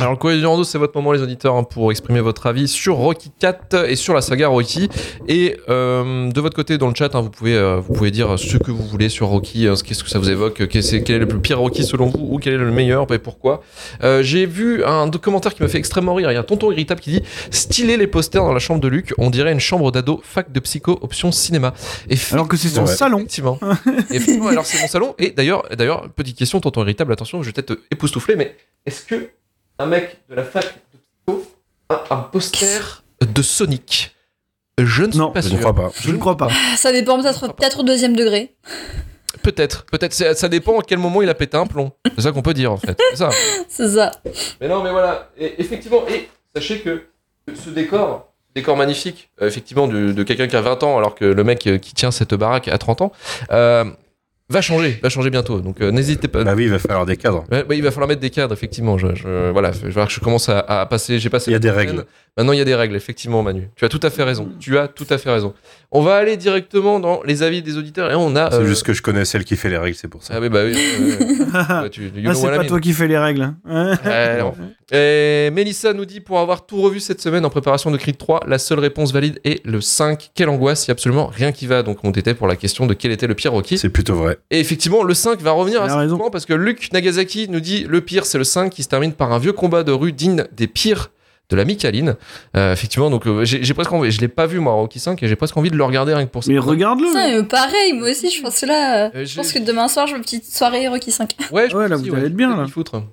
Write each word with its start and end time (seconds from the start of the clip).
Alors, 0.00 0.12
le 0.12 0.16
courrier 0.18 0.38
du 0.38 0.46
rando, 0.46 0.64
c'est 0.64 0.78
votre 0.78 0.96
moment, 0.96 1.12
les 1.12 1.20
auditeurs, 1.22 1.54
hein, 1.56 1.64
pour 1.64 1.90
exprimer 1.90 2.20
votre 2.20 2.46
avis 2.46 2.68
sur 2.68 2.96
Rocky 2.96 3.30
4 3.38 3.88
et 3.90 3.96
sur 3.96 4.14
la 4.14 4.20
saga 4.20 4.48
Rocky. 4.48 4.88
Et 5.28 5.56
euh, 5.68 6.30
de 6.30 6.40
votre 6.40 6.54
côté, 6.56 6.78
dans 6.78 6.88
le 6.88 6.94
chat, 6.94 7.14
hein, 7.14 7.20
vous, 7.20 7.30
pouvez, 7.30 7.56
euh, 7.56 7.76
vous 7.76 7.92
pouvez 7.92 8.10
dire 8.10 8.38
ce 8.38 8.56
que 8.56 8.70
vous 8.70 8.84
voulez 8.86 9.08
sur 9.08 9.28
Rocky, 9.28 9.66
hein, 9.66 9.74
qu'est-ce 9.84 10.04
que 10.04 10.10
ça 10.10 10.18
vous 10.18 10.30
évoque, 10.30 10.66
quel 10.68 10.82
est, 10.84 11.02
quel 11.02 11.16
est 11.16 11.24
le 11.24 11.40
pire 11.40 11.58
Rocky 11.58 11.84
selon 11.84 12.06
vous, 12.06 12.28
ou 12.30 12.38
quel 12.38 12.54
est 12.54 12.58
le 12.58 12.70
meilleur, 12.70 13.10
et 13.12 13.18
pourquoi. 13.18 13.62
Euh, 14.02 14.22
J'ai 14.22 14.46
vu 14.46 14.84
un 14.84 15.10
commentaire 15.10 15.54
qui 15.54 15.62
m'a 15.62 15.68
fait 15.68 15.78
extrêmement 15.78 16.14
rire. 16.14 16.30
Il 16.30 16.34
y 16.34 16.36
a 16.36 16.40
un 16.40 16.44
tonton 16.44 16.70
irritable 16.72 17.00
qui 17.00 17.10
dit 17.10 17.22
Stylez 17.50 17.96
les 17.96 18.06
posters 18.06 18.42
dans 18.44 18.52
la 18.52 18.58
chambre 18.58 18.80
de 18.80 18.88
Luc, 18.88 19.12
on 19.18 19.30
dirait 19.30 19.52
une 19.52 19.60
chambre 19.60 19.90
d'ado, 19.92 20.20
fac 20.24 20.52
de 20.52 20.60
psycho, 20.60 20.98
option 21.02 21.32
cinéma. 21.32 21.74
Et 22.10 22.16
Alors 22.32 22.48
que 22.48 22.56
c'est 22.56 22.68
son 22.68 22.82
Ouais. 22.82 22.86
salon. 22.86 23.18
Effectivement. 23.18 23.58
Effectivement, 24.10 24.48
alors 24.48 24.66
c'est 24.66 24.80
mon 24.80 24.88
salon. 24.88 25.14
Et 25.18 25.30
d'ailleurs, 25.30 25.64
d'ailleurs, 25.76 26.08
petite 26.14 26.36
question, 26.36 26.60
tonton 26.60 26.82
irritable, 26.82 27.12
attention, 27.12 27.42
je 27.42 27.46
vais 27.48 27.52
peut-être 27.52 27.74
te 27.74 27.80
époustoufler, 27.90 28.36
mais 28.36 28.56
est-ce 28.86 29.04
que 29.04 29.28
un 29.78 29.86
mec 29.86 30.18
de 30.28 30.34
la 30.34 30.44
fac 30.44 30.64
de 30.64 30.98
psycho 30.98 31.44
a 31.88 32.04
un 32.10 32.20
poster 32.22 33.02
de 33.20 33.42
Sonic 33.42 34.14
Je 34.78 35.02
ne 35.04 35.10
suis 35.10 35.18
Non. 35.18 35.30
pas 35.32 35.40
Je 35.40 35.48
sûr. 35.48 35.56
ne 35.56 35.60
crois 35.60 35.74
pas. 35.74 35.90
Je 36.00 36.10
ne 36.10 36.18
crois 36.18 36.36
pas. 36.36 36.48
Ça 36.76 36.92
dépend 36.92 37.20
peut-être 37.20 37.48
peut-être 37.54 37.80
au 37.80 37.82
deuxième 37.82 38.16
degré. 38.16 38.54
Peut-être, 39.42 39.84
peut-être. 39.86 40.12
c'est- 40.12 40.34
Ça 40.34 40.48
dépend 40.48 40.78
à 40.78 40.82
quel 40.82 40.98
moment 40.98 41.20
il 41.22 41.28
a 41.28 41.34
pété 41.34 41.56
un 41.56 41.66
plomb. 41.66 41.92
C'est 42.16 42.22
ça 42.22 42.32
qu'on 42.32 42.42
peut 42.42 42.54
dire 42.54 42.72
en 42.72 42.76
fait. 42.76 42.98
C'est 43.10 43.16
ça. 43.16 43.30
C'est 43.68 43.88
ça. 43.88 44.10
Mais 44.60 44.68
non, 44.68 44.82
mais 44.82 44.90
voilà. 44.90 45.30
Et 45.36 45.60
effectivement, 45.60 46.06
et 46.08 46.28
sachez 46.54 46.80
que 46.80 47.04
ce 47.54 47.70
décor, 47.70 48.32
décor 48.54 48.76
magnifique, 48.76 49.30
euh, 49.42 49.46
effectivement, 49.48 49.86
de, 49.88 50.12
de 50.12 50.22
quelqu'un 50.22 50.46
qui 50.46 50.56
a 50.56 50.60
20 50.60 50.82
ans, 50.84 50.96
alors 50.96 51.14
que 51.14 51.24
le 51.24 51.44
mec 51.44 51.58
qui 51.58 51.94
tient 51.94 52.10
cette 52.10 52.34
baraque 52.34 52.68
a 52.68 52.78
30 52.78 53.02
ans, 53.02 53.12
euh, 53.50 53.84
va 54.50 54.60
changer, 54.60 54.98
va 55.02 55.08
changer 55.08 55.30
bientôt. 55.30 55.60
Donc 55.60 55.80
euh, 55.80 55.90
n'hésitez 55.90 56.28
pas. 56.28 56.44
Bah 56.44 56.54
oui, 56.56 56.64
il 56.64 56.70
va 56.70 56.78
falloir 56.78 57.06
des 57.06 57.16
cadres. 57.16 57.44
Ouais, 57.50 57.64
ouais, 57.66 57.76
il 57.78 57.82
va 57.82 57.90
falloir 57.90 58.08
mettre 58.08 58.20
des 58.20 58.30
cadres, 58.30 58.52
effectivement. 58.52 58.98
Je, 58.98 59.14
je- 59.14 59.50
voilà, 59.50 59.72
je, 59.72 59.88
je 59.90 60.20
commence 60.20 60.48
à, 60.48 60.58
à 60.60 60.86
passer. 60.86 61.18
J'ai 61.18 61.30
passé. 61.30 61.50
Il 61.50 61.54
y 61.54 61.56
a 61.56 61.60
des 61.60 61.70
règles. 61.70 61.92
semaine. 61.92 62.04
Maintenant, 62.36 62.52
il 62.52 62.58
y 62.58 62.62
a 62.62 62.64
des 62.64 62.74
règles, 62.74 62.96
effectivement, 62.96 63.42
Manu. 63.44 63.68
Tu 63.76 63.84
as 63.84 63.88
tout 63.88 64.00
à 64.02 64.10
fait 64.10 64.24
raison. 64.24 64.48
Tu 64.58 64.76
as 64.76 64.88
tout 64.88 65.06
à 65.08 65.18
fait 65.18 65.30
raison. 65.30 65.54
On 65.92 66.02
va 66.02 66.16
aller 66.16 66.36
directement 66.36 66.98
dans 66.98 67.22
les 67.22 67.44
avis 67.44 67.62
des 67.62 67.76
auditeurs 67.78 68.10
et 68.10 68.16
on 68.16 68.34
a. 68.34 68.50
C'est 68.50 68.56
euh, 68.58 68.66
juste 68.66 68.82
que 68.84 68.92
je 68.92 69.02
connais 69.02 69.24
celle 69.24 69.44
qui 69.44 69.54
fait 69.56 69.68
les 69.70 69.78
règles, 69.78 69.96
c'est 69.96 70.08
pour 70.08 70.24
ça. 70.24 70.34
Ah 70.36 70.40
oui, 70.40 70.48
bah 70.48 70.62
oui. 70.64 70.76
Bah, 71.52 71.84
tu- 71.92 72.10
you 72.16 72.28
Ah, 72.30 72.34
c'est 72.34 72.48
pas 72.48 72.58
mean. 72.58 72.66
toi 72.66 72.80
qui 72.80 72.92
fais 72.92 73.06
les 73.06 73.16
règles. 73.18 73.54
hein. 73.64 73.94
Et 74.92 75.50
Mélissa 75.52 75.92
nous 75.92 76.04
dit 76.04 76.20
pour 76.20 76.38
avoir 76.40 76.66
tout 76.66 76.80
revu 76.82 77.00
cette 77.00 77.20
semaine 77.20 77.44
en 77.44 77.50
préparation 77.50 77.90
de 77.90 77.96
Creed 77.96 78.18
3, 78.18 78.40
la 78.46 78.58
seule 78.58 78.78
réponse 78.80 79.12
valide 79.12 79.40
est 79.44 79.64
le 79.64 79.80
5. 79.80 80.30
Quelle 80.34 80.48
angoisse, 80.48 80.84
il 80.86 80.88
y 80.88 80.90
a 80.90 80.92
absolument 80.92 81.26
rien 81.26 81.52
qui 81.52 81.66
va. 81.66 81.82
Donc 81.82 81.98
on 82.04 82.10
était 82.10 82.34
pour 82.34 82.46
la 82.46 82.56
question 82.56 82.86
de 82.86 82.94
quel 82.94 83.10
était 83.12 83.26
le 83.26 83.34
pire 83.34 83.52
Rocky. 83.52 83.78
C'est 83.78 83.88
plutôt 83.88 84.14
vrai. 84.14 84.33
Et 84.50 84.60
effectivement, 84.60 85.02
le 85.02 85.14
5 85.14 85.40
va 85.40 85.52
revenir 85.52 85.82
assez 85.82 85.94
raison. 85.94 86.16
souvent 86.16 86.30
parce 86.30 86.46
que 86.46 86.54
Luc 86.54 86.92
Nagasaki 86.92 87.48
nous 87.48 87.60
dit 87.60 87.84
le 87.88 88.00
pire, 88.00 88.26
c'est 88.26 88.38
le 88.38 88.44
5 88.44 88.70
qui 88.70 88.82
se 88.82 88.88
termine 88.88 89.12
par 89.12 89.32
un 89.32 89.38
vieux 89.38 89.52
combat 89.52 89.82
de 89.82 89.92
rue 89.92 90.12
digne 90.12 90.44
des 90.52 90.66
pires 90.66 91.10
de 91.50 91.56
la 91.56 91.64
Micaline. 91.64 92.16
Euh, 92.56 92.72
effectivement, 92.72 93.10
donc 93.10 93.26
euh, 93.26 93.44
j'ai 93.44 93.62
j'ai 93.62 93.74
presque 93.74 93.92
envie, 93.92 94.10
je 94.10 94.20
l'ai 94.20 94.28
pas 94.28 94.46
vu 94.46 94.60
moi 94.60 94.72
Rocky 94.72 94.98
5 94.98 95.22
et 95.22 95.28
j'ai 95.28 95.36
presque 95.36 95.56
envie 95.56 95.70
de 95.70 95.76
le 95.76 95.84
regarder 95.84 96.14
rien 96.14 96.24
que 96.26 96.30
pour 96.30 96.42
ça. 96.42 96.50
Mais 96.50 96.58
regarde-le. 96.58 97.12
Ça, 97.12 97.28
euh, 97.28 97.42
pareil, 97.42 97.92
moi 97.92 98.10
aussi, 98.10 98.30
je 98.30 98.40
pense 98.40 98.60
que 98.60 98.66
là. 98.66 99.06
euh, 99.06 99.10
Euh, 99.14 99.24
je 99.26 99.36
pense 99.36 99.52
que 99.52 99.58
demain 99.58 99.88
soir, 99.88 100.06
je 100.06 100.12
veux 100.12 100.18
une 100.18 100.24
petite 100.24 100.46
soirée 100.46 100.88
Rocky 100.88 101.10
5. 101.12 101.34
Ouais, 101.52 101.68
je 101.68 101.76
Ouais, 101.76 101.82
là, 101.88 101.96
pense 101.96 102.04
vous 102.04 102.10
aussi, 102.10 102.16
allez 102.16 102.26
être 102.28 102.34
bien, 102.36 102.56
là. 102.56 102.66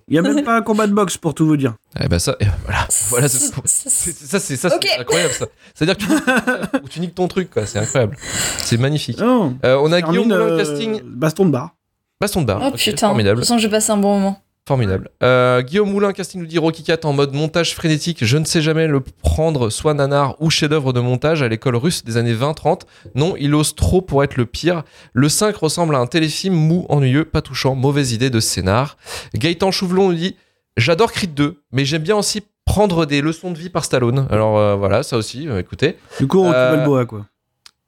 Il 0.07 0.15
y 0.15 0.17
a 0.17 0.21
même 0.21 0.43
pas 0.43 0.55
un 0.55 0.61
combat 0.61 0.87
de 0.87 0.93
boxe 0.93 1.17
pour 1.17 1.33
tout 1.33 1.45
vous 1.45 1.57
dire. 1.57 1.75
Eh 2.02 2.07
ben 2.07 2.19
ça, 2.19 2.35
eh, 2.39 2.45
voilà, 2.65 2.87
voilà, 3.09 3.27
c'est 3.27 3.39
ça, 3.39 4.39
c'est 4.39 4.55
ça, 4.55 4.70
c'est 4.70 4.73
Ok. 4.73 4.87
incroyable 4.97 5.33
ça. 5.33 5.45
C'est-à-dire 5.75 5.97
que 5.97 6.87
tu, 6.89 6.99
niques 7.02 7.15
ton 7.15 7.27
truc, 7.27 7.49
quoi. 7.52 7.65
C'est 7.71 7.80
incroyable. 7.80 8.15
C'est 8.59 8.77
magnifique. 8.77 9.20
Oh, 9.21 9.52
Euh, 9.65 9.77
on 9.81 9.91
a 9.91 10.02
Guillaume 10.02 10.27
Moulin 10.30 10.58
casting. 10.58 11.02
Baston 11.05 11.45
de 11.45 11.52
bar. 11.52 11.75
Baston 12.20 12.41
de 12.41 12.45
bar. 12.47 12.61
Oh 12.65 12.71
putain, 12.77 13.08
Formidable. 13.08 13.41
je 13.41 13.45
sens 13.45 13.58
que 13.58 13.61
je 13.64 13.67
vais 13.67 13.71
passer 13.77 13.91
un 13.91 13.97
bon 13.97 14.14
moment. 14.20 14.41
Formidable. 14.67 15.10
Euh, 15.23 15.64
Guillaume 15.64 15.89
Moulin 15.89 16.14
casting 16.14 16.39
nous 16.39 16.45
dit? 16.48 16.60
Rocky 16.60 16.83
4 16.83 17.05
en 17.05 17.14
mode 17.14 17.33
montage 17.33 17.73
frénétique. 17.73 18.23
Je 18.23 18.38
ne 18.38 18.45
sais 18.45 18.61
jamais 18.61 18.86
le 18.88 18.99
prendre 18.99 19.70
soit 19.72 19.95
nanar 19.95 20.36
ou 20.39 20.52
chef-d'œuvre 20.52 20.94
de 20.94 20.99
montage 20.99 21.42
à 21.42 21.48
l'école 21.48 21.76
russe 21.76 22.04
des 22.04 22.17
années 22.17 22.36
20-30. 22.36 22.82
Non, 23.16 23.36
il 23.39 23.55
ose 23.55 23.73
trop 23.73 24.02
pour 24.02 24.23
être 24.23 24.38
le 24.38 24.45
pire. 24.45 24.83
Le 25.14 25.30
5 25.30 25.55
ressemble 25.55 25.95
à 25.95 25.98
un 25.98 26.05
téléfilm 26.05 26.54
mou, 26.54 26.86
ennuyeux, 26.89 27.26
pas 27.26 27.42
touchant, 27.42 27.73
mauvaise 27.73 28.11
idée 28.14 28.30
de 28.30 28.39
scénar. 28.39 28.98
Gaëtan 29.33 29.71
Chouvelon 29.71 30.10
nous 30.10 30.16
dit 30.16 30.36
J'adore 30.77 31.11
Creed 31.11 31.33
2, 31.33 31.64
mais 31.71 31.83
j'aime 31.83 32.04
bien 32.04 32.16
aussi 32.16 32.42
prendre 32.66 33.08
des 33.08 33.21
leçons 33.21 33.50
de 33.52 33.58
vie 33.58 33.70
par 33.70 33.83
Stallone. 33.83 34.27
Alors 34.30 34.60
euh, 34.60 34.76
voilà, 34.76 35.02
ça 35.02 35.17
aussi, 35.17 35.50
euh, 35.50 35.60
écoutez. 35.60 35.98
Du 36.20 36.27
coup, 36.27 36.44
Rocky 36.44 36.54
Euh, 36.55 36.76
Balboa, 36.77 37.05
quoi. 37.05 37.26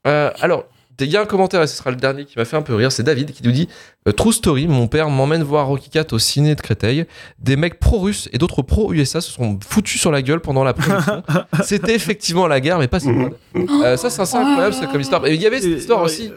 Euh, 0.08 0.32
alors, 0.42 0.66
il 1.00 1.08
y 1.08 1.18
a 1.18 1.22
un 1.22 1.26
commentaire, 1.26 1.62
et 1.62 1.68
ce 1.68 1.76
sera 1.76 1.90
le 1.92 1.96
dernier 1.98 2.26
qui 2.26 2.38
m'a 2.38 2.46
fait 2.46 2.56
un 2.58 2.62
peu 2.62 2.76
rire, 2.76 2.92
c'est 2.92 3.04
David 3.04 3.32
qui 3.32 3.44
nous 3.44 3.52
dit 3.52 3.68
euh, 4.08 4.12
True 4.12 4.32
Story, 4.34 4.68
mon 4.68 4.88
père 4.88 5.10
m'emmène 5.10 5.44
voir 5.44 5.68
Rocky 5.68 5.90
4 5.90 6.14
au 6.14 6.20
ciné 6.20 6.56
de 6.56 6.62
Créteil. 6.62 7.06
Des 7.40 7.56
mecs 7.56 7.80
pro-russes 7.80 8.30
et 8.34 8.38
d'autres 8.38 8.62
pro-USA 8.62 9.20
se 9.22 9.32
sont 9.32 9.58
foutus 9.68 10.00
sur 10.00 10.12
la 10.12 10.22
gueule 10.22 10.40
pendant 10.40 10.64
la 10.64 10.74
production. 10.74 11.24
C'était 11.64 11.96
effectivement 11.96 12.48
la 12.48 12.60
guerre, 12.60 12.80
mais 12.80 12.88
pas 12.88 13.00
si 13.00 13.12
grave. 13.12 13.32
Euh, 13.56 13.98
ça, 13.98 14.10
c'est 14.10 14.22
incroyable, 14.38 14.74
ça, 14.74 14.88
comme 14.88 15.02
histoire. 15.02 15.26
Et 15.26 15.34
il 15.36 15.42
y 15.42 15.46
avait 15.48 15.62
cette 15.62 15.72
Et- 15.72 15.78
histoire 15.78 16.02
aussi. 16.02 16.32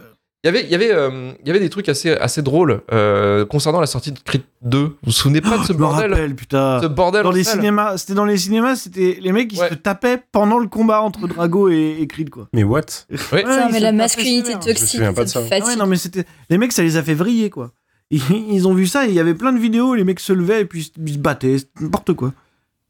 Il 0.46 0.54
y 0.54 0.56
avait, 0.56 0.62
il 0.62 0.70
y 0.70 0.74
avait, 0.76 0.92
euh, 0.92 1.32
il 1.42 1.48
y 1.48 1.50
avait 1.50 1.58
des 1.58 1.70
trucs 1.70 1.88
assez, 1.88 2.12
assez 2.12 2.40
drôles 2.40 2.80
euh, 2.92 3.44
concernant 3.44 3.80
la 3.80 3.88
sortie 3.88 4.12
de 4.12 4.18
Creed 4.20 4.42
2. 4.62 4.78
Vous 4.78 4.92
vous 5.02 5.10
souvenez 5.10 5.40
pas 5.40 5.58
de 5.58 5.62
ce 5.64 5.68
Je 5.68 5.72
me 5.72 5.78
bordel 5.78 6.12
rappelle, 6.12 6.36
putain. 6.36 6.78
Ce 6.80 6.86
bordel 6.86 7.24
Dans 7.24 7.32
les 7.32 7.42
salle 7.42 7.56
cinémas, 7.56 7.96
c'était 7.98 8.14
dans 8.14 8.24
les 8.24 8.36
cinémas, 8.36 8.76
c'était 8.76 9.18
les 9.20 9.32
mecs 9.32 9.48
qui 9.48 9.58
Ouais. 9.58 9.70
se 9.70 9.74
tapaient 9.74 10.22
pendant 10.30 10.60
le 10.60 10.68
combat 10.68 11.02
entre 11.02 11.26
Drago 11.26 11.68
et, 11.68 11.96
et 12.00 12.06
Creed, 12.06 12.30
quoi. 12.30 12.46
Mais 12.52 12.62
what. 12.62 12.82
Ouais, 13.32 13.42
ils 13.44 13.72
mais 13.72 13.80
la 13.80 13.90
masculinité 13.90 14.52
toxique, 14.52 15.00
de 15.00 15.24
ça. 15.24 15.40
Ah 15.50 15.74
non, 15.76 15.86
mais 15.86 15.96
c'était. 15.96 16.24
Les 16.48 16.58
mecs, 16.58 16.70
ça 16.70 16.84
les 16.84 16.96
a 16.96 17.02
fait 17.02 17.14
vriller, 17.14 17.50
quoi. 17.50 17.72
Ils, 18.12 18.22
ils 18.48 18.68
ont 18.68 18.74
vu 18.74 18.86
ça, 18.86 19.04
et 19.06 19.08
il 19.08 19.14
y 19.14 19.20
avait 19.20 19.34
plein 19.34 19.52
de 19.52 19.58
vidéos, 19.58 19.96
les 19.96 20.04
mecs 20.04 20.20
se 20.20 20.32
levaient 20.32 20.60
et 20.60 20.64
puis 20.64 20.92
ils 20.96 21.14
se 21.14 21.18
battaient, 21.18 21.58
c'était 21.58 21.82
n'importe 21.82 22.12
quoi. 22.12 22.32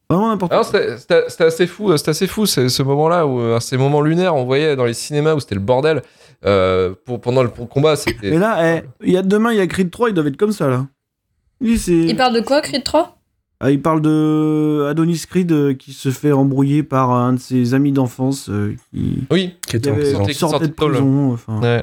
Vraiment 0.09 0.29
n'importe 0.29 0.53
c'était 0.99 1.45
assez 1.45 1.67
fou, 1.67 1.97
c'était 1.97 2.11
assez 2.11 2.27
fou 2.29 2.47
ce 2.47 2.83
moment-là 2.83 3.27
où 3.27 3.41
euh, 3.41 3.59
ces 3.59 3.77
moments 3.77 4.03
lunaires 4.03 4.37
on 4.37 4.45
voyait 4.45 4.77
dans 4.77 4.85
les 4.85 4.95
cinémas 4.95 5.35
où 5.35 5.41
c'était 5.41 5.57
le 5.57 5.61
bordel 5.61 6.03
euh, 6.45 6.95
pour 7.05 7.21
pendant 7.21 7.43
le 7.43 7.49
pour 7.51 7.69
combat 7.69 7.97
c'était 7.97 8.29
Et 8.29 8.39
là, 8.39 8.77
eh, 8.79 8.83
il 9.05 9.13
y 9.13 9.17
a 9.17 9.23
demain, 9.23 9.53
il 9.53 9.59
y 9.59 9.61
a 9.61 9.67
Creed 9.67 9.91
3, 9.91 10.11
ils 10.11 10.15
doivent 10.15 10.27
être 10.29 10.37
comme 10.37 10.53
ça, 10.53 10.69
là. 10.69 10.87
Lui, 11.61 11.79
c'est. 11.79 11.93
Il 11.97 12.17
parle 12.17 12.35
de 12.35 12.41
quoi, 12.41 12.61
Creed 12.61 12.85
3 12.85 13.17
Ah, 13.61 13.71
il 13.71 13.81
parle 13.81 14.03
de 14.03 14.87
Adonis 14.91 15.23
Creed 15.29 15.51
euh, 15.53 15.75
qui 15.75 15.93
se 15.95 16.11
fait 16.11 16.33
embrouiller 16.33 16.83
par 16.83 17.11
un 17.11 17.33
de 17.35 17.39
ses 17.41 17.73
amis 17.75 17.93
d'enfance 17.93 18.51
euh, 18.51 18.75
qui, 18.93 19.25
oui 19.31 19.55
Qui 19.67 19.77
était 19.77 19.91
qui 19.91 19.97
en 19.97 20.01
avait- 20.01 20.23
prison. 20.25 20.49
sortait- 20.51 20.67
de 20.69 20.73
prison. 20.73 21.33
Enfin. 21.33 21.61
ouais. 21.63 21.83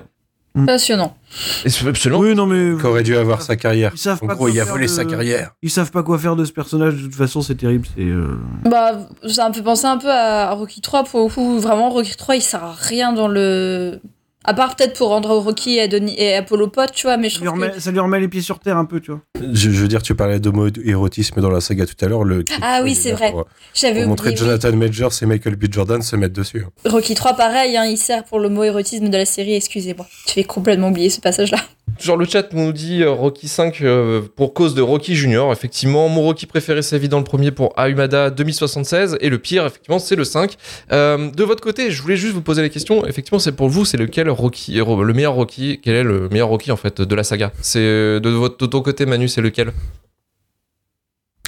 Passionnant. 0.68 1.18
Et 1.66 1.70
c'est 1.72 1.88
absolument 1.88 2.22
Oui, 2.22 2.36
non, 2.36 2.46
mais. 2.46 2.78
Qui 2.80 2.86
aurait 2.86 3.02
dû 3.02 3.16
avoir 3.18 3.42
sa 3.42 3.56
carrière. 3.56 3.90
Ils 3.96 3.98
savent 3.98 4.20
En 4.22 4.28
pas 4.28 4.36
gros, 4.36 4.44
quoi 4.44 4.52
il 4.52 4.60
a 4.60 4.66
faire 4.66 4.74
volé 4.74 4.86
de- 4.86 4.92
sa 4.92 5.04
carrière. 5.04 5.54
Ils 5.64 5.72
savent 5.72 5.90
pas 5.90 6.04
quoi 6.04 6.20
faire 6.20 6.36
de 6.36 6.46
ce 6.46 6.52
personnage, 6.54 6.96
de 6.96 7.02
toute 7.08 7.16
façon, 7.16 7.42
c'est 7.42 7.56
terrible. 7.56 7.88
C'est. 7.96 8.04
euh, 8.04 8.38
Bah, 8.70 9.00
ça 9.28 9.50
me 9.50 9.54
fait 9.56 9.64
penser 9.64 9.86
un 9.88 9.98
peu 9.98 10.12
à 10.12 10.52
Rocky 10.52 10.80
3. 10.82 11.06
Pour 11.06 11.28
le 11.28 11.34
coup, 11.34 11.58
vraiment, 11.58 11.90
Rocky 11.90 12.16
3, 12.16 12.36
il 12.36 12.42
sert 12.44 12.64
à 12.64 12.74
rien 12.74 13.14
dans 13.14 13.28
le. 13.28 14.00
À 14.46 14.54
part 14.54 14.76
peut-être 14.76 14.98
pour 14.98 15.10
rendre 15.10 15.30
Rocky 15.38 15.78
et, 15.78 15.90
et 16.18 16.36
Apollo 16.36 16.68
potes, 16.68 16.92
tu 16.94 17.08
vois, 17.08 17.18
mais 17.18 17.30
je 17.30 17.36
Ça 17.36 17.40
lui, 17.42 17.48
trouve 17.48 17.60
remet, 17.62 17.72
que. 17.72 17.80
ça 17.80 17.92
lui 17.92 18.00
remet 18.00 18.20
les 18.20 18.28
pieds 18.28 18.42
sur 18.42 18.60
terre 18.60 18.78
un 18.78 18.86
peu, 18.86 19.00
tu 19.00 19.12
vois. 19.12 19.22
Je, 19.40 19.70
je 19.72 19.82
veux 19.82 19.88
dire, 19.88 20.02
tu 20.02 20.16
parlais 20.16 20.40
d'homo-érotisme 20.40 21.40
dans 21.42 21.50
la 21.50 21.62
saga 21.62 21.86
tout 21.86 21.96
à 22.04 22.08
l'heure. 22.08 22.24
Le 22.24 22.44
Ah 22.62 22.82
oui, 22.84 22.96
c'est 22.96 23.12
vrai. 23.14 23.32
Pour, 23.32 23.46
J'avais 23.74 24.02
pour 24.02 24.10
montrer 24.10 24.30
oublié, 24.30 24.44
oui. 24.44 24.48
Jonathan 24.50 24.76
Majors 24.78 25.14
et 25.22 25.26
Michael 25.26 25.56
B. 25.56 25.66
Jordan 25.72 26.02
se 26.02 26.16
mettre 26.16 26.34
dessus. 26.34 26.66
Rocky 26.86 27.16
3, 27.16 27.34
pareil, 27.36 27.78
hein, 27.78 27.86
il 27.86 27.98
sert 27.98 28.24
pour 28.26 28.40
l'homo-érotisme 28.40 29.10
de 29.10 29.18
la 29.18 29.26
série, 29.26 29.56
excusez-moi. 29.56 30.08
Je 30.28 30.34
vais 30.36 30.44
complètement 30.44 30.90
oublier 30.90 31.10
ce 31.10 31.22
passage-là. 31.22 31.60
Genre 32.00 32.18
le 32.18 32.26
chat 32.26 32.52
nous 32.54 32.72
dit 32.72 33.04
euh, 33.04 33.12
Rocky 33.12 33.48
5 33.48 33.82
euh, 33.82 34.22
pour 34.36 34.54
cause 34.54 34.74
de 34.74 34.82
Rocky 34.82 35.16
Junior. 35.16 35.52
Effectivement, 35.52 36.10
mon 36.10 36.22
Rocky 36.22 36.46
préféré 36.46 36.82
c'est 36.82 36.96
évident 36.96 37.20
le 37.20 37.24
premier 37.24 37.52
pour 37.52 37.72
Ahumada 37.78 38.30
2076 38.30 39.18
et 39.22 39.30
le 39.30 39.38
pire 39.38 39.66
effectivement 39.66 40.00
c'est 40.00 40.16
le 40.16 40.24
5. 40.24 40.58
Euh, 40.92 41.30
de 41.30 41.44
votre 41.44 41.62
côté, 41.62 41.92
je 41.92 42.02
voulais 42.02 42.18
juste 42.18 42.34
vous 42.34 42.42
poser 42.42 42.62
la 42.62 42.70
question. 42.70 43.06
Effectivement, 43.06 43.40
c'est 43.40 43.52
pour 43.52 43.70
vous, 43.70 43.86
c'est 43.86 43.98
lequel 43.98 44.30
Rocky, 44.30 44.80
euh, 44.80 45.04
le 45.04 45.14
meilleur 45.14 45.34
Rocky 45.34 45.80
Quel 45.84 45.96
est 45.96 46.04
le 46.04 46.30
meilleur 46.30 46.48
Rocky 46.50 46.72
en 46.72 46.78
fait 46.78 47.02
de 47.02 47.16
la 47.16 47.24
saga? 47.24 47.52
C'est 47.62 47.80
euh, 47.80 48.20
de 48.20 48.30
votre 48.30 48.58
de 48.58 48.66
ton 48.66 48.82
côté 48.82 49.06
Manu, 49.06 49.28
c'est 49.28 49.42
lequel? 49.42 49.72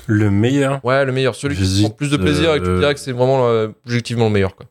Le 0.07 0.29
meilleur, 0.29 0.83
Ouais, 0.85 1.03
le 1.05 1.11
meilleur, 1.11 1.35
celui 1.35 1.55
qui 1.55 1.81
prend 1.81 1.89
plus 1.89 2.11
de 2.11 2.17
plaisir 2.17 2.53
et 2.53 2.59
que 2.59 2.65
tu 2.65 2.69
euh, 2.69 2.79
dirais 2.79 2.93
que 2.93 2.99
c'est 2.99 3.11
vraiment 3.11 3.47
euh, 3.47 3.69
objectivement 3.85 4.25
le 4.25 4.31
meilleur 4.31 4.55
quoi. 4.55 4.67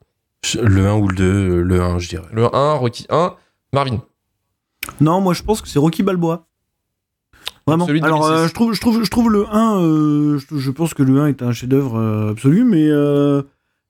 le 0.62 0.86
1 0.86 0.94
ou 0.94 1.08
le 1.08 1.16
2, 1.16 1.62
le 1.62 1.80
1, 1.80 1.98
je 1.98 2.08
dirais. 2.08 2.26
Le 2.32 2.54
1, 2.54 2.74
Rocky 2.74 3.06
1, 3.10 3.34
Marvin. 3.72 4.02
Non, 5.00 5.20
moi 5.20 5.34
je 5.34 5.42
pense 5.42 5.60
que 5.60 5.68
c'est 5.68 5.78
Rocky 5.78 6.02
Balboa. 6.02 6.46
Vraiment. 7.66 7.86
Celui 7.86 8.00
de 8.00 8.04
Alors, 8.06 8.26
2006. 8.28 8.42
euh, 8.42 8.48
je, 8.48 8.52
trouve, 8.54 8.72
je, 8.74 8.80
trouve, 8.80 9.04
je 9.04 9.10
trouve 9.10 9.30
le 9.30 9.46
1, 9.50 9.80
euh, 9.80 10.38
je, 10.38 10.58
je 10.58 10.70
pense 10.70 10.92
que 10.92 11.02
le 11.02 11.18
1 11.20 11.28
est 11.28 11.42
un 11.42 11.52
chef-d'œuvre 11.52 11.96
euh, 11.98 12.30
absolu, 12.32 12.64
mais 12.64 12.88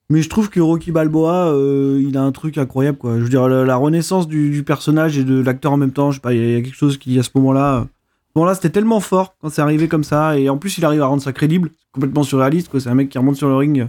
Mais 0.09 0.21
je 0.21 0.29
trouve 0.29 0.49
que 0.49 0.59
Rocky 0.59 0.91
Balboa, 0.91 1.51
il 1.99 2.15
a 2.15 2.21
un 2.21 2.31
truc 2.31 2.57
incroyable, 2.57 2.97
quoi. 2.97 3.17
Je 3.17 3.23
veux 3.23 3.29
dire, 3.29 3.47
la, 3.47 3.65
la 3.65 3.75
renaissance 3.75 4.27
du, 4.27 4.49
du 4.51 4.63
personnage 4.63 5.17
et 5.17 5.23
de 5.23 5.41
l'acteur 5.41 5.71
en 5.73 5.77
même 5.77 5.91
temps, 5.91 6.11
je 6.11 6.17
sais 6.17 6.21
pas, 6.21 6.33
il 6.33 6.39
y, 6.47 6.53
y 6.53 6.55
a 6.55 6.61
quelque 6.61 6.75
chose 6.75 6.97
qui, 6.97 7.17
à 7.19 7.23
ce 7.23 7.31
moment-là. 7.35 7.87
Bon, 8.35 8.43
là, 8.45 8.53
c'était 8.53 8.69
tellement 8.69 8.99
fort 8.99 9.35
quand 9.41 9.49
c'est 9.49 9.61
arrivé 9.63 9.87
comme 9.87 10.03
ça. 10.03 10.37
Et 10.37 10.47
en 10.49 10.57
plus, 10.57 10.77
il 10.77 10.85
arrive 10.85 11.01
à 11.01 11.07
rendre 11.07 11.23
ça 11.23 11.33
crédible. 11.33 11.71
Complètement 11.91 12.23
surréaliste, 12.23 12.69
quoi. 12.69 12.79
C'est 12.79 12.89
un 12.89 12.93
mec 12.95 13.09
qui 13.09 13.17
remonte 13.17 13.35
sur 13.37 13.47
le 13.49 13.55
ring 13.55 13.87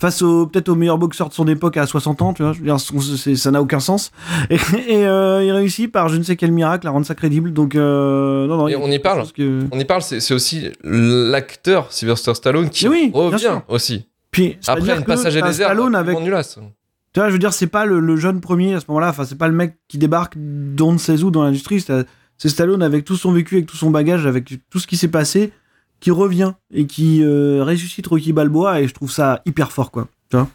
face 0.00 0.22
au, 0.22 0.46
peut-être 0.46 0.68
au 0.68 0.74
meilleur 0.74 0.98
boxeur 0.98 1.28
de 1.28 1.34
son 1.34 1.46
époque 1.48 1.76
à 1.76 1.86
60 1.86 2.22
ans, 2.22 2.32
tu 2.34 2.42
vois. 2.42 2.52
Je 2.52 2.58
veux 2.58 2.64
dire, 2.64 2.78
son- 2.80 3.00
c'est- 3.00 3.36
ça 3.36 3.50
n'a 3.50 3.60
aucun 3.62 3.80
sens. 3.80 4.10
Et, 4.50 4.56
et, 4.88 5.06
euh, 5.06 5.42
il 5.44 5.52
réussit 5.52 5.90
par 5.90 6.08
je 6.08 6.16
ne 6.16 6.22
sais 6.22 6.36
quel 6.36 6.52
miracle 6.52 6.86
à 6.86 6.90
rendre 6.90 7.06
ça 7.06 7.14
crédible. 7.14 7.52
Donc, 7.52 7.74
euh, 7.74 8.46
non, 8.46 8.56
non. 8.56 8.68
Et 8.68 8.76
on 8.76 8.90
y 8.90 8.98
parle. 8.98 9.24
que- 9.32 9.64
On 9.72 9.78
y 9.78 9.84
parle, 9.84 10.02
c'est 10.02 10.34
aussi 10.34 10.70
l'acteur 10.82 11.92
Sylvester 11.92 12.34
Stallone 12.34 12.68
qui 12.70 12.88
oui, 12.88 13.10
revient 13.12 13.60
aussi. 13.68 14.06
Puis, 14.30 14.58
Après 14.66 14.96
que 14.96 15.02
passage 15.02 15.36
à 15.36 15.42
désert, 15.42 15.66
Stallone 15.68 15.94
avec. 15.94 16.16
Tu 16.18 17.20
vois, 17.20 17.28
je 17.28 17.32
veux 17.32 17.38
dire, 17.38 17.52
c'est 17.52 17.68
pas 17.68 17.84
le, 17.84 18.00
le 18.00 18.16
jeune 18.16 18.40
premier 18.40 18.74
à 18.74 18.80
ce 18.80 18.86
moment-là. 18.88 19.10
Enfin, 19.10 19.24
c'est 19.24 19.38
pas 19.38 19.46
le 19.46 19.54
mec 19.54 19.76
qui 19.86 19.98
débarque 19.98 20.34
d'on 20.36 20.92
ne 20.92 20.98
sait 20.98 21.22
où 21.22 21.30
dans 21.30 21.44
l'industrie. 21.44 21.80
C'est 21.80 22.04
c'est 22.36 22.48
Stallone 22.48 22.82
avec 22.82 23.04
tout 23.04 23.14
son 23.16 23.30
vécu, 23.30 23.54
avec 23.54 23.66
tout 23.66 23.76
son 23.76 23.90
bagage, 23.92 24.26
avec 24.26 24.52
tout 24.68 24.80
ce 24.80 24.88
qui 24.88 24.96
s'est 24.96 25.06
passé, 25.06 25.52
qui 26.04 26.10
revient 26.10 26.52
et 26.70 26.86
qui 26.86 27.22
euh, 27.22 27.64
ressuscite 27.64 28.06
Rocky 28.06 28.34
Balboa. 28.34 28.82
Et 28.82 28.88
je 28.88 28.92
trouve 28.92 29.10
ça 29.10 29.40
hyper 29.46 29.72
fort, 29.72 29.90
quoi. 29.90 30.06
Tu 30.28 30.36
vois? 30.36 30.48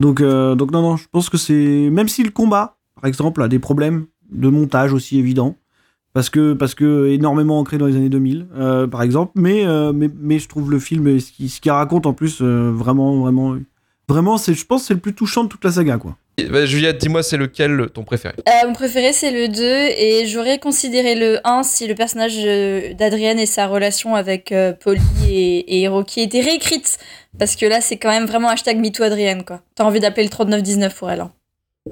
Donc, 0.00 0.20
euh, 0.20 0.56
donc, 0.56 0.72
non, 0.72 0.82
non, 0.82 0.96
je 0.96 1.06
pense 1.12 1.30
que 1.30 1.38
c'est. 1.38 1.88
Même 1.92 2.08
si 2.08 2.24
le 2.24 2.30
combat, 2.30 2.76
par 2.96 3.06
exemple, 3.06 3.40
a 3.40 3.46
des 3.46 3.60
problèmes 3.60 4.06
de 4.32 4.48
montage 4.48 4.92
aussi 4.92 5.16
évidents, 5.16 5.54
parce 6.12 6.28
que, 6.28 6.54
parce 6.54 6.74
que 6.74 7.06
énormément 7.06 7.60
ancré 7.60 7.78
dans 7.78 7.86
les 7.86 7.94
années 7.94 8.08
2000, 8.08 8.48
euh, 8.56 8.88
par 8.88 9.02
exemple, 9.02 9.30
mais, 9.36 9.64
mais, 9.94 10.10
mais 10.18 10.40
je 10.40 10.48
trouve 10.48 10.72
le 10.72 10.80
film, 10.80 11.20
ce 11.20 11.30
qu'il 11.30 11.48
ce 11.48 11.60
qu'il 11.60 11.70
raconte 11.70 12.06
en 12.06 12.12
plus, 12.12 12.42
vraiment, 12.42 13.20
vraiment. 13.20 13.56
Vraiment, 14.08 14.38
c'est, 14.38 14.54
je 14.54 14.66
pense 14.66 14.84
c'est 14.84 14.94
le 14.94 15.00
plus 15.00 15.14
touchant 15.14 15.44
de 15.44 15.48
toute 15.48 15.64
la 15.64 15.70
saga, 15.70 15.98
quoi. 15.98 16.16
Bah, 16.50 16.66
Juliette, 16.66 16.98
dis-moi, 16.98 17.22
c'est 17.22 17.38
lequel 17.38 17.86
ton 17.94 18.04
préféré? 18.04 18.34
Euh, 18.46 18.66
mon 18.68 18.74
préféré, 18.74 19.14
c'est 19.14 19.30
le 19.30 19.48
2, 19.48 19.62
et 19.64 20.26
j'aurais 20.26 20.58
considéré 20.58 21.14
le 21.14 21.38
1 21.44 21.62
si 21.62 21.86
le 21.86 21.94
personnage 21.94 22.34
euh, 22.44 22.92
d'Adrienne 22.92 23.38
et 23.38 23.46
sa 23.46 23.66
relation 23.66 24.14
avec 24.14 24.52
euh, 24.52 24.74
Polly 24.74 25.00
et, 25.26 25.80
et 25.82 25.88
Rocky 25.88 26.20
étaient 26.20 26.42
réécrites. 26.42 26.98
Parce 27.38 27.56
que 27.56 27.64
là, 27.64 27.80
c'est 27.80 27.96
quand 27.96 28.10
même 28.10 28.26
vraiment 28.26 28.48
hashtag 28.50 28.78
MeTooAdrienne, 28.78 29.44
quoi. 29.44 29.62
T'as 29.76 29.84
envie 29.84 30.00
d'appeler 30.00 30.24
le 30.24 30.30
3919 30.30 30.94
pour 30.94 31.10
elle. 31.10 31.20
hein. 31.20 31.32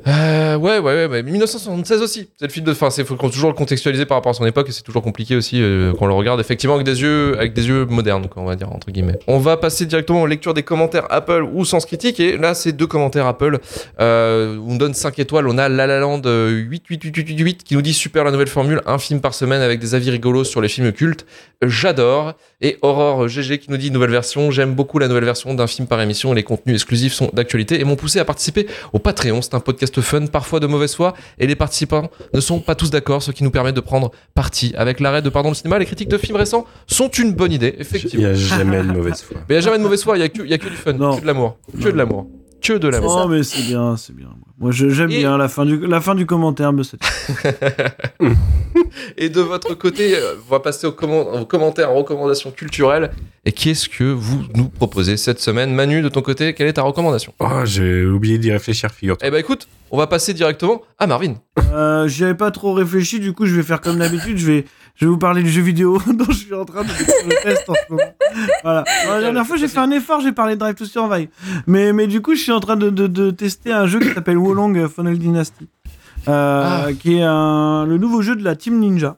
Euh, 0.07 0.57
ouais, 0.57 0.79
ouais, 0.79 1.07
ouais, 1.07 1.09
mais 1.09 1.23
1976 1.23 2.03
aussi. 2.03 2.29
C'est 2.37 2.47
le 2.47 2.51
film 2.53 2.67
de. 2.67 2.73
Enfin, 2.73 2.89
il 2.97 3.05
faut 3.05 3.17
toujours 3.17 3.51
le 3.51 3.57
contextualiser 3.57 4.07
par 4.07 4.17
rapport 4.19 4.31
à 4.31 4.35
son 4.35 4.45
époque 4.45 4.69
et 4.69 4.73
c'est 4.73 4.83
toujours 4.83 5.03
compliqué 5.03 5.37
aussi 5.37 5.63
euh, 5.63 5.93
quand 5.99 6.07
le 6.07 6.13
regarde 6.13 6.41
effectivement 6.41 6.75
avec 6.75 6.87
des 6.87 7.01
yeux, 7.01 7.39
avec 7.39 7.53
des 7.53 7.69
yeux 7.69 7.85
modernes, 7.87 8.27
on 8.37 8.45
va 8.45 8.57
dire 8.57 8.71
entre 8.73 8.91
guillemets. 8.91 9.19
On 9.29 9.39
va 9.39 9.57
passer 9.57 9.87
directement 9.87 10.23
aux 10.23 10.27
lectures 10.27 10.53
des 10.53 10.65
commentaires 10.65 11.07
Apple 11.11 11.47
ou 11.53 11.65
Sens 11.65 11.87
Critique 11.87 12.19
et 12.19 12.37
là, 12.37 12.55
c'est 12.55 12.73
deux 12.73 12.87
commentaires 12.87 13.27
Apple. 13.27 13.59
Euh, 14.01 14.59
on 14.67 14.77
donne 14.77 14.95
5 14.95 15.19
étoiles. 15.21 15.47
On 15.49 15.59
a 15.59 15.69
La 15.69 15.87
La 15.87 16.01
Land 16.01 16.23
euh, 16.27 16.51
88888 16.51 17.65
qui 17.65 17.75
nous 17.75 17.83
dit 17.83 17.95
super 17.95 18.25
la 18.25 18.31
nouvelle 18.31 18.49
formule, 18.49 18.81
un 18.87 18.99
film 18.99 19.21
par 19.21 19.33
semaine 19.33 19.63
avec 19.63 19.79
des 19.79 19.95
avis 19.95 20.11
rigolos 20.11 20.45
sur 20.45 20.61
les 20.61 20.69
films 20.69 20.93
cultes. 20.93 21.25
J'adore. 21.63 22.35
Et 22.61 22.79
Aurore 22.83 23.29
GG 23.29 23.59
qui 23.59 23.71
nous 23.71 23.77
dit 23.77 23.91
nouvelle 23.91 24.11
version. 24.11 24.51
J'aime 24.51 24.75
beaucoup 24.75 24.99
la 24.99 25.07
nouvelle 25.09 25.25
version 25.25 25.53
d'un 25.55 25.67
film 25.67 25.87
par 25.87 26.01
émission. 26.01 26.33
Les 26.33 26.43
contenus 26.43 26.77
exclusifs 26.77 27.13
sont 27.13 27.31
d'actualité 27.33 27.79
et 27.79 27.85
m'ont 27.85 27.97
poussé 27.97 28.19
à 28.19 28.25
participer 28.25 28.67
au 28.93 28.99
Patreon. 28.99 29.43
C'est 29.43 29.55
un 29.55 29.61
podcast 29.61 29.84
fun, 30.01 30.27
parfois 30.27 30.61
de 30.61 30.67
mauvaise 30.67 30.95
foi, 30.95 31.15
et 31.39 31.47
les 31.47 31.57
participants 31.57 32.11
ne 32.33 32.41
sont 32.41 32.61
pas 32.61 32.75
tous 32.75 32.91
d'accord, 32.91 33.23
ce 33.23 33.31
qui 33.31 33.45
nous 33.45 33.51
permet 33.51 33.73
de 33.73 33.81
prendre 33.81 34.11
parti. 34.35 34.73
Avec 34.77 35.01
l'arrêt 35.01 35.23
de 35.23 35.29
Pardon 35.29 35.51
le 35.51 35.55
cinéma, 35.55 35.79
les 35.79 35.87
critiques 35.87 36.09
de 36.09 36.19
films 36.19 36.37
récents 36.37 36.65
sont 36.87 37.09
une 37.09 37.33
bonne 37.33 37.53
idée, 37.53 37.75
Il 37.77 37.81
effectivement. 37.83 38.25
n'y 38.27 38.31
a 38.31 38.35
jamais 38.35 38.79
de 38.79 38.83
mauvaise 38.93 39.23
foi. 39.23 39.37
Mais 39.49 39.55
il 39.55 39.59
n'y 39.59 39.59
a 39.59 39.61
jamais 39.61 39.79
de 39.79 39.83
mauvaise 39.83 40.03
foi, 40.03 40.17
il 40.17 40.21
n'y 40.21 40.27
a, 40.27 40.29
que- 40.29 40.43
il 40.43 40.51
y 40.51 40.55
a 40.55 40.59
que 40.59 40.69
du 40.69 40.77
fun, 40.77 40.93
Non. 40.95 41.17
que 41.17 41.23
de 41.23 41.27
l'amour. 41.27 41.57
Que 41.73 41.85
Non. 41.85 41.91
de 41.93 41.97
l'amour. 41.97 42.27
Que 42.65 42.73
de 42.79 42.89
l'amour. 42.89 43.23
Oh, 43.25 43.29
mais 43.29 43.43
c'est 43.43 43.63
bien, 43.63 43.97
c'est 43.99 44.17
bien. 44.17 44.29
Moi, 44.59 44.71
je- 44.73 44.89
j'aime 44.89 45.11
Et- 45.11 45.19
bien 45.19 45.37
la 45.37 45.49
fin 45.49 45.67
du, 45.67 45.87
la 45.87 46.01
fin 46.01 46.15
du 46.15 46.25
commentaire, 46.25 46.73
me 46.73 46.83
satisfait. 46.83 47.55
Et 49.19 49.29
de 49.29 49.41
votre 49.41 49.75
côté, 49.75 50.17
euh, 50.17 50.35
on 50.49 50.51
va 50.51 50.61
passer 50.61 50.87
aux, 50.87 50.93
commen- 50.93 51.41
aux 51.43 51.45
commentaires, 51.45 51.93
aux 51.93 51.97
recommandations 51.99 52.51
culturelles. 52.51 53.11
Et 53.45 53.53
qu'est-ce 53.53 53.89
que 53.89 54.05
vous 54.05 54.45
nous 54.55 54.69
proposez 54.69 55.17
cette 55.17 55.41
semaine? 55.41 55.75
Manu, 55.75 56.01
de 56.03 56.09
ton 56.09 56.23
côté, 56.23 56.55
quelle 56.55 56.67
est 56.69 56.73
ta 56.75 56.83
recommandation? 56.83 57.35
Oh, 57.41 57.61
j'ai 57.65 58.05
oublié 58.07 58.39
d'y 58.39 58.51
réfléchir, 58.51 58.91
figure 58.91 59.17
Eh 59.23 59.31
ben 59.31 59.39
écoute, 59.39 59.69
on 59.91 59.99
va 59.99 60.07
passer 60.07 60.33
directement 60.35 60.81
à 60.99 61.07
Marvin. 61.07 61.35
Euh, 61.73 62.09
J'y 62.09 62.25
avais 62.25 62.35
pas 62.35 62.51
trop 62.51 62.73
réfléchi, 62.73 63.21
du 63.21 63.33
coup, 63.33 63.47
je 63.47 63.55
vais 63.55 63.63
faire 63.63 63.81
comme 63.81 63.99
d'habitude. 63.99 64.39
Je 64.39 64.47
vais, 64.47 64.65
je 64.97 65.05
vais 65.07 65.11
vous 65.11 65.19
parler 65.19 65.43
du 65.43 65.51
jeu 65.51 65.63
vidéo 65.63 65.99
dont 66.07 66.25
je 66.29 66.33
suis 66.33 66.55
en 66.55 66.65
train 66.65 66.83
de 66.83 66.89
faire 66.89 67.15
le 67.27 67.43
test 67.43 67.69
en 67.69 67.75
ce 67.75 67.93
moment. 67.93 68.15
Voilà. 68.63 68.85
Alors, 69.03 69.15
la 69.17 69.21
dernière 69.23 69.47
fois, 69.47 69.57
j'ai 69.57 69.69
fait 69.69 69.79
un 69.79 69.91
effort, 69.91 70.21
j'ai 70.21 70.33
parlé 70.33 70.55
de 70.55 70.61
Drive 70.61 70.75
to 70.77 70.85
Survive. 70.85 71.29
Mais, 71.67 71.93
mais 71.93 72.07
du 72.07 72.21
coup, 72.23 72.35
je 72.35 72.41
suis 72.41 72.53
en 72.53 72.61
train 72.61 72.77
de, 72.77 72.91
de, 72.91 73.07
de 73.07 73.31
tester 73.31 73.73
un 73.73 73.87
jeu 73.87 73.99
qui 74.01 74.13
s'appelle 74.15 74.39
Wolong 74.39 74.87
Funnel 74.89 75.19
Dynasty. 75.19 75.69
Euh, 76.29 76.93
Qui 76.95 77.17
est 77.19 77.23
un, 77.23 77.85
le 77.87 77.99
nouveau 77.99 78.23
jeu 78.23 78.35
de 78.37 78.43
la 78.45 78.57
Team 78.57 78.79
Ninja. 78.79 79.17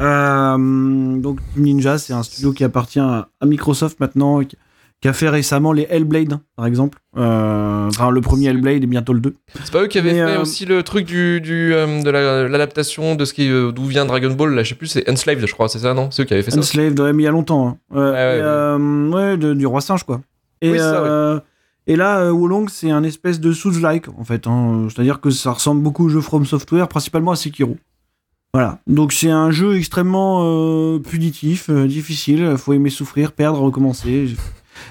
Euh, 0.00 1.16
donc, 1.18 1.40
Team 1.54 1.62
Ninja, 1.64 1.98
c'est 1.98 2.12
un 2.12 2.22
studio 2.22 2.52
qui 2.52 2.64
appartient 2.64 3.00
à, 3.00 3.28
à 3.40 3.46
Microsoft 3.46 4.00
maintenant, 4.00 4.42
qui, 4.44 4.56
qui 5.00 5.08
a 5.08 5.12
fait 5.12 5.28
récemment 5.28 5.72
les 5.72 5.86
Hellblade, 5.90 6.38
par 6.56 6.66
exemple. 6.66 6.98
Euh, 7.16 7.86
enfin, 7.86 8.10
le 8.10 8.20
premier 8.20 8.46
Hellblade 8.48 8.82
et 8.82 8.86
bientôt 8.86 9.12
le 9.12 9.20
2. 9.20 9.34
C'est 9.62 9.70
pas 9.72 9.82
eux 9.82 9.86
qui 9.86 9.98
avaient 9.98 10.12
Mais, 10.12 10.18
fait 10.26 10.36
euh, 10.38 10.42
aussi 10.42 10.66
le 10.66 10.82
truc 10.82 11.06
du, 11.06 11.40
du, 11.40 11.72
euh, 11.74 12.02
de 12.02 12.10
la- 12.10 12.48
l'adaptation 12.48 13.14
de 13.14 13.24
ce 13.24 13.32
qui 13.32 13.48
d'où 13.48 13.84
vient 13.84 14.06
Dragon 14.06 14.32
Ball 14.32 14.54
là 14.54 14.62
je 14.64 14.70
sais 14.70 14.74
plus 14.74 14.88
c'est 14.88 15.08
Enslaved 15.08 15.46
je 15.46 15.52
crois 15.52 15.68
c'est 15.68 15.78
ça 15.80 15.94
non? 15.94 16.10
C'est 16.10 16.22
eux 16.22 16.24
qui 16.24 16.34
avaient 16.34 16.42
fait 16.42 16.50
ça 16.50 16.58
Enslaved, 16.58 16.98
ouais, 16.98 17.12
mais 17.12 17.22
il 17.22 17.26
y 17.26 17.28
a 17.28 17.32
longtemps. 17.32 17.68
hein. 17.68 17.76
Euh, 17.96 19.08
Ouais, 19.10 19.14
ouais, 19.14 19.28
et, 19.28 19.30
ouais, 19.32 19.36
de- 19.36 19.54
du 19.54 19.66
roi 19.66 19.80
singe, 19.80 20.02
quoi. 20.02 20.20
Et, 20.62 20.72
Oui, 20.72 20.78
ça, 20.78 21.34
ouais. 21.34 21.40
et 21.86 21.94
là, 21.94 22.32
Wolong, 22.32 22.68
c'est 22.68 22.90
un 22.90 23.04
espèce 23.04 23.38
de 23.38 23.52
Souls-like, 23.52 24.08
en 24.18 24.24
fait. 24.24 24.48
hein. 24.48 24.88
C'est-à-dire 24.90 25.20
que 25.20 25.30
ça 25.30 25.52
ressemble 25.52 25.80
beaucoup 25.82 26.06
au 26.06 26.08
jeu 26.08 26.20
From 26.20 26.44
Software, 26.44 26.88
principalement 26.88 27.30
à 27.30 27.36
Sekiro. 27.36 27.76
Voilà. 28.54 28.80
Donc 28.88 29.12
c'est 29.12 29.30
un 29.30 29.50
jeu 29.50 29.76
extrêmement 29.76 30.40
euh, 30.42 30.98
punitif, 30.98 31.68
euh, 31.70 31.86
difficile. 31.86 32.54
Faut 32.56 32.72
aimer 32.72 32.90
souffrir, 32.90 33.30
perdre, 33.32 33.60
recommencer. 33.60 34.34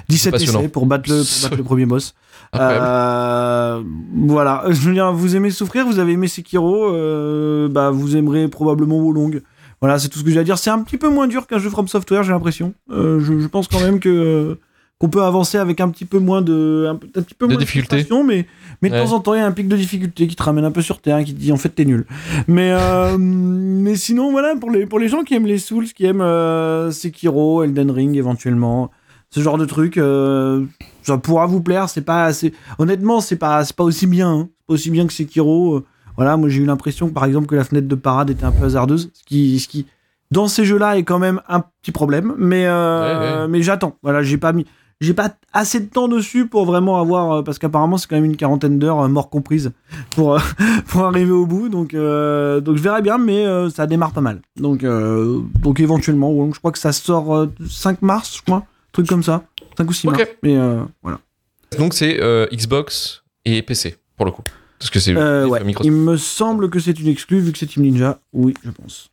J'ai 0.09 0.17
fait 0.17 0.29
17 0.29 0.31
passionnant. 0.33 0.59
essais 0.59 0.67
pour 0.69 0.85
battre 0.85 1.09
le, 1.09 1.17
pour 1.17 1.41
battre 1.43 1.57
le 1.57 1.63
premier 1.63 1.85
boss. 1.85 2.13
Euh, 2.55 3.81
voilà, 4.15 4.63
je 4.69 4.79
veux 4.81 4.93
dire, 4.93 5.11
vous 5.11 5.35
aimez 5.35 5.49
souffrir, 5.51 5.85
vous 5.85 5.99
avez 5.99 6.13
aimé 6.13 6.27
Sekiro, 6.27 6.85
euh, 6.93 7.67
bah 7.67 7.91
vous 7.91 8.15
aimerez 8.15 8.47
probablement 8.47 8.97
Wolong. 8.99 9.41
Voilà, 9.81 9.99
c'est 9.99 10.07
tout 10.09 10.19
ce 10.19 10.23
que 10.23 10.31
j'ai 10.31 10.39
à 10.39 10.43
dire. 10.43 10.57
C'est 10.57 10.69
un 10.71 10.79
petit 10.81 10.97
peu 10.97 11.09
moins 11.09 11.27
dur 11.27 11.45
qu'un 11.45 11.59
jeu 11.59 11.69
From 11.69 11.87
Software, 11.87 12.23
j'ai 12.23 12.31
l'impression. 12.31 12.73
Euh, 12.91 13.19
je, 13.19 13.39
je 13.39 13.47
pense 13.47 13.67
quand 13.67 13.79
même 13.79 13.99
que 13.99 14.57
qu'on 14.99 15.09
peut 15.09 15.21
avancer 15.21 15.59
avec 15.59 15.79
un 15.79 15.89
petit 15.89 16.05
peu 16.05 16.17
moins 16.17 16.41
de 16.41 16.87
un, 16.89 16.95
peu- 16.95 17.07
un 17.15 17.21
petit 17.21 17.35
peu 17.35 17.45
De 17.47 17.51
moins 17.53 17.59
difficulté. 17.59 18.07
mais 18.25 18.47
mais 18.81 18.89
de 18.89 18.95
Ouais. 18.95 19.03
temps 19.05 19.11
en 19.13 19.19
temps 19.19 19.35
il 19.35 19.37
y 19.37 19.41
a 19.41 19.45
un 19.45 19.51
pic 19.51 19.67
de 19.67 19.75
difficulté 19.77 20.25
qui 20.25 20.35
te 20.35 20.41
ramène 20.41 20.65
un 20.65 20.71
peu 20.71 20.81
sur 20.81 20.99
terre, 21.01 21.23
qui 21.23 21.35
te 21.35 21.39
dit 21.39 21.51
en 21.51 21.57
fait 21.57 21.69
t'es 21.69 21.85
nul. 21.85 22.07
Mais 22.47 22.71
euh, 22.71 23.15
mais 23.19 23.95
sinon 23.95 24.31
voilà 24.31 24.55
pour 24.55 24.71
les 24.71 24.87
pour 24.87 24.97
les 24.97 25.07
gens 25.09 25.21
qui 25.23 25.35
aiment 25.35 25.45
les 25.45 25.59
Souls, 25.59 25.85
qui 25.93 26.05
aiment 26.05 26.21
euh, 26.21 26.89
Sekiro, 26.89 27.61
Elden 27.63 27.91
Ring 27.91 28.15
éventuellement, 28.17 28.89
ce 29.29 29.41
genre 29.41 29.57
de 29.57 29.65
truc, 29.65 29.97
euh, 29.97 30.63
ça 31.03 31.17
pourra 31.17 31.45
vous 31.45 31.61
plaire. 31.61 31.89
C'est 31.89 32.01
pas 32.01 32.25
assez. 32.25 32.53
Honnêtement, 32.79 33.19
c'est 33.21 33.35
pas 33.35 33.63
c'est 33.65 33.75
pas 33.75 33.83
aussi 33.83 34.07
bien, 34.07 34.29
hein. 34.31 34.49
Pas 34.67 34.73
aussi 34.75 34.89
bien 34.91 35.05
que 35.07 35.13
Sekiro. 35.13 35.75
euh. 35.77 35.85
Voilà, 36.15 36.35
moi 36.35 36.49
j'ai 36.49 36.61
eu 36.61 36.65
l'impression, 36.65 37.09
par 37.09 37.25
exemple, 37.25 37.45
que 37.47 37.55
la 37.55 37.63
fenêtre 37.63 37.87
de 37.87 37.95
parade 37.95 38.29
était 38.31 38.43
un 38.45 38.51
peu 38.51 38.65
hasardeuse, 38.65 39.11
ce 39.13 39.23
qui, 39.23 39.59
ce 39.59 39.67
qui 39.67 39.85
dans 40.31 40.47
ces 40.47 40.65
jeux-là 40.65 40.97
est 40.97 41.03
quand 41.03 41.19
même 41.19 41.41
un 41.47 41.61
petit 41.81 41.91
problème. 41.91 42.33
Mais 42.37 42.65
euh, 42.65 43.37
Ouais, 43.37 43.41
ouais. 43.43 43.47
mais 43.47 43.61
j'attends. 43.61 43.95
Voilà, 44.01 44.23
j'ai 44.23 44.37
pas 44.37 44.51
mis, 44.51 44.65
j'ai 44.99 45.13
pas 45.13 45.29
assez 45.53 45.79
de 45.79 45.85
temps 45.85 46.07
dessus 46.07 46.47
pour 46.47 46.65
vraiment 46.65 46.99
avoir, 46.99 47.43
parce 47.43 47.59
qu'apparemment 47.59 47.97
c'est 47.97 48.07
quand 48.07 48.15
même 48.15 48.25
une 48.25 48.35
quarantaine 48.35 48.79
d'heures, 48.79 49.07
mort 49.09 49.29
comprise, 49.29 49.71
pour 50.15 50.39
pour 50.87 51.03
arriver 51.05 51.31
au 51.31 51.45
bout. 51.45 51.69
Donc 51.69 51.93
euh, 51.93 52.61
donc 52.61 52.77
je 52.77 52.81
verrai 52.81 53.03
bien, 53.03 53.19
mais 53.19 53.45
ça 53.69 53.85
démarre 53.85 54.11
pas 54.11 54.21
mal. 54.21 54.41
Donc 54.59 54.83
donc 55.61 55.79
éventuellement, 55.79 56.51
je 56.51 56.57
crois 56.57 56.71
que 56.71 56.79
ça 56.79 56.91
sort 56.93 57.35
euh, 57.35 57.47
5 57.69 58.01
mars, 58.01 58.37
je 58.37 58.41
crois, 58.41 58.63
truc 58.97 59.07
comme 59.07 59.23
ça, 59.23 59.43
5 59.77 59.89
ou 59.89 59.93
6 59.93 60.07
Ok. 60.07 60.17
mars. 60.17 60.29
Mais 60.43 60.57
euh, 60.57 60.83
voilà. 61.03 61.19
donc 61.77 61.93
c'est 61.93 62.19
euh, 62.21 62.47
Xbox 62.51 63.23
et 63.45 63.61
PC 63.61 63.95
pour 64.15 64.25
le 64.25 64.31
coup 64.31 64.41
parce 64.79 64.89
que 64.89 64.99
c'est 64.99 65.15
Euh, 65.15 65.45
ouais. 65.47 65.63
Microsoft. 65.63 65.85
Il 65.95 65.99
me 66.01 66.17
semble 66.17 66.69
que 66.69 66.79
c'est 66.79 66.99
une 66.99 67.07
exclue 67.07 67.39
vu 67.39 67.51
que 67.51 67.57
c'est 67.57 67.65
Team 67.67 67.83
Ninja. 67.83 68.19
Oui, 68.33 68.53
je 68.63 68.69
pense. 68.71 69.09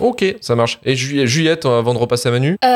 Ok 0.00 0.36
ça 0.40 0.54
marche. 0.54 0.78
Et 0.84 0.94
Ju- 0.96 1.26
Juliette 1.26 1.64
avant 1.66 1.94
de 1.94 1.98
repasser 1.98 2.28
à 2.28 2.32
Manu? 2.32 2.56
Euh, 2.64 2.66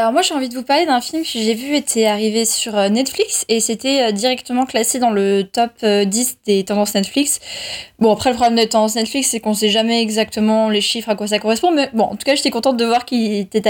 alors 0.00 0.12
moi 0.12 0.22
j'ai 0.22 0.34
envie 0.34 0.48
de 0.48 0.54
vous 0.54 0.62
parler 0.62 0.86
d'un 0.86 1.00
film 1.00 1.22
que 1.22 1.28
j'ai 1.28 1.54
vu 1.54 1.74
était 1.74 2.06
arrivé 2.06 2.44
sur 2.44 2.76
euh, 2.76 2.88
Netflix 2.88 3.44
et 3.48 3.60
c'était 3.60 4.02
euh, 4.08 4.12
directement 4.12 4.64
classé 4.66 4.98
dans 4.98 5.10
le 5.10 5.44
top 5.44 5.70
euh, 5.82 6.04
10 6.04 6.38
des 6.46 6.64
tendances 6.64 6.94
Netflix. 6.94 7.40
Bon 7.98 8.12
après 8.12 8.30
le 8.30 8.36
problème 8.36 8.56
des 8.56 8.68
tendances 8.68 8.94
Netflix 8.94 9.28
c'est 9.30 9.40
qu'on 9.40 9.54
sait 9.54 9.68
jamais 9.68 10.00
exactement 10.00 10.68
les 10.70 10.80
chiffres 10.80 11.08
à 11.10 11.14
quoi 11.16 11.26
ça 11.26 11.38
correspond 11.38 11.70
mais 11.72 11.90
bon 11.92 12.04
en 12.04 12.16
tout 12.16 12.24
cas 12.24 12.34
j'étais 12.34 12.50
contente 12.50 12.76
de 12.76 12.84
voir 12.84 13.04
qu'il 13.04 13.34
était, 13.34 13.60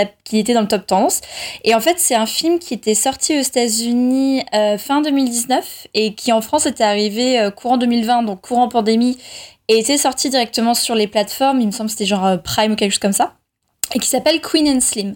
dans 0.54 0.60
le 0.60 0.68
top 0.68 0.86
tendance 0.86 1.20
et 1.64 1.74
en 1.74 1.80
fait 1.80 1.94
c'est 1.98 2.14
un 2.14 2.26
film 2.26 2.58
qui 2.58 2.74
était 2.74 2.94
sorti 2.94 3.38
aux 3.38 3.42
États-Unis 3.42 4.42
euh, 4.54 4.78
fin 4.78 5.00
2019 5.00 5.88
et 5.94 6.14
qui 6.14 6.32
en 6.32 6.40
France 6.40 6.66
était 6.66 6.84
arrivé 6.84 7.40
euh, 7.40 7.50
courant 7.50 7.76
2020 7.78 8.22
donc 8.24 8.40
courant 8.40 8.68
pandémie 8.68 9.18
et 9.70 9.78
était 9.78 9.96
sorti 9.98 10.30
directement 10.30 10.74
sur 10.74 10.94
les 10.94 11.06
plateformes 11.06 11.60
il 11.60 11.66
me 11.66 11.72
semble 11.72 11.86
que 11.88 11.92
c'était 11.92 12.06
genre 12.06 12.26
euh, 12.26 12.36
Prime 12.36 12.72
ou 12.72 12.76
quelque 12.76 12.92
chose 12.92 12.98
comme 12.98 13.12
ça. 13.12 13.34
et 13.94 13.98
qui 13.98 14.08
s'appelle 14.08 14.40
Queen 14.40 14.68
and 14.68 14.80
Slim. 14.80 15.14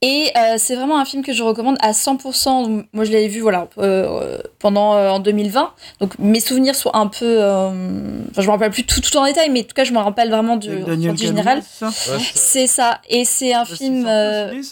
Et 0.00 0.30
euh, 0.36 0.54
c'est 0.58 0.76
vraiment 0.76 0.98
un 0.98 1.04
film 1.04 1.22
que 1.24 1.32
je 1.32 1.42
recommande 1.42 1.76
à 1.80 1.90
100%. 1.92 2.62
Donc, 2.64 2.86
moi, 2.92 3.04
je 3.04 3.10
l'avais 3.12 3.26
vu 3.28 3.40
voilà, 3.40 3.68
euh, 3.78 4.38
pendant 4.60 4.94
euh, 4.94 5.10
en 5.10 5.18
2020. 5.18 5.74
Donc 6.00 6.18
mes 6.20 6.40
souvenirs 6.40 6.74
sont 6.76 6.90
un 6.94 7.08
peu. 7.08 7.24
euh, 7.42 8.22
Enfin, 8.30 8.40
je 8.42 8.46
me 8.46 8.52
rappelle 8.52 8.70
plus 8.70 8.84
tout, 8.86 9.00
tout 9.00 9.14
en 9.16 9.24
détail, 9.26 9.50
mais 9.50 9.60
en 9.60 9.64
tout 9.64 9.74
cas, 9.74 9.84
je 9.84 9.92
me 9.92 9.98
rappelle 9.98 10.30
vraiment 10.30 10.56
du 10.56 10.70
ressenti 11.08 11.26
général. 11.26 11.62
C'est 11.62 11.78
ça? 11.78 12.12
Ouais, 12.12 12.18
C'est 12.34 12.66
ça. 12.68 13.00
Et 13.08 13.24
c'est 13.24 13.52
un 13.52 13.64
c'est 13.64 13.76
film. 13.76 14.04
au 14.06 14.08
ciné, 14.08 14.62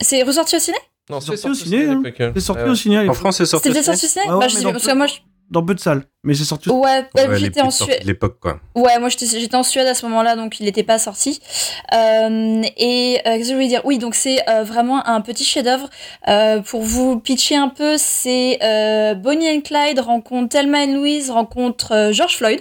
C'est 0.00 0.22
ressorti 0.22 0.56
au 0.56 0.58
ciné? 0.58 0.76
Non, 1.10 1.20
C'est 1.20 1.36
sorti 1.36 1.48
au 1.48 1.54
ciné. 1.54 1.86
C'est 2.34 2.40
sorti 2.40 2.62
au 2.68 2.74
ciné. 2.74 3.08
En. 3.08 3.14
France, 3.14 3.36
c'est 3.38 3.46
sorti. 3.46 3.68
C'est 3.68 3.74
déjà 3.74 3.92
aussi 3.92 4.08
sorti 4.08 4.18
au 4.18 4.22
ciné? 4.22 4.26
Bah, 4.26 4.94
moi, 4.94 5.06
je- 5.06 5.18
Dans 5.50 5.64
peu 5.64 5.74
de 5.74 5.80
salles. 5.80 6.04
Mais 6.24 6.34
c'est 6.34 6.44
sorti 6.44 6.68
Ouais, 6.68 7.06
bah, 7.14 7.26
Ouais, 7.26 7.38
j'étais 7.38 7.62
en 7.62 7.70
Suède. 7.70 8.02
de 8.02 8.06
l'époque, 8.06 8.38
quoi. 8.40 8.60
Ouais, 8.74 8.98
moi 8.98 9.08
j'étais 9.08 9.26
j'étais 9.40 9.54
en 9.56 9.62
Suède 9.62 9.86
à 9.86 9.94
ce 9.94 10.04
moment-là, 10.06 10.36
donc 10.36 10.60
il 10.60 10.64
n'était 10.66 10.82
pas 10.82 10.98
sorti. 10.98 11.40
Euh, 11.94 12.62
et 12.76 13.18
euh, 13.20 13.22
qu'est-ce 13.24 13.38
que 13.38 13.48
je 13.48 13.54
voulais 13.54 13.68
dire? 13.68 13.80
Oui, 13.84 13.96
donc 13.98 14.14
c'est 14.14 14.46
euh, 14.48 14.62
vraiment 14.62 15.06
un 15.06 15.20
petit 15.22 15.44
chef-d'œuvre. 15.44 15.88
Euh, 16.28 16.60
pour 16.60 16.82
vous 16.82 17.18
pitcher 17.18 17.56
un 17.56 17.68
peu, 17.68 17.96
c'est 17.96 18.58
euh, 18.62 19.14
Bonnie 19.14 19.48
and 19.48 19.60
Clyde 19.62 20.00
rencontre 20.00 20.50
Thelma 20.50 20.80
and 20.84 20.92
Louise 20.94 21.30
rencontre 21.30 21.92
euh, 21.92 22.12
George 22.12 22.36
Floyd. 22.36 22.60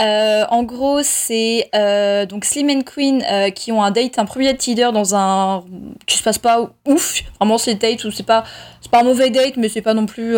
Euh, 0.00 0.44
en 0.50 0.62
gros, 0.62 1.00
c'est 1.02 1.68
euh, 1.74 2.26
donc 2.26 2.44
Slim 2.44 2.70
and 2.70 2.82
Queen 2.82 3.24
euh, 3.30 3.50
qui 3.50 3.72
ont 3.72 3.82
un 3.82 3.90
date, 3.90 4.18
un 4.18 4.24
premier 4.24 4.56
Tinder 4.56 4.90
dans 4.92 5.14
un 5.14 5.64
qui 6.06 6.16
se 6.16 6.22
passe 6.22 6.38
pas 6.38 6.70
ouf. 6.86 7.22
Vraiment, 7.38 7.58
c'est 7.58 7.74
date 7.74 8.04
où 8.04 8.10
c'est 8.10 8.26
pas 8.26 8.44
c'est 8.80 8.90
pas 8.90 9.00
un 9.00 9.04
mauvais 9.04 9.30
date, 9.30 9.56
mais 9.56 9.68
c'est 9.68 9.82
pas 9.82 9.94
non 9.94 10.06
plus 10.06 10.34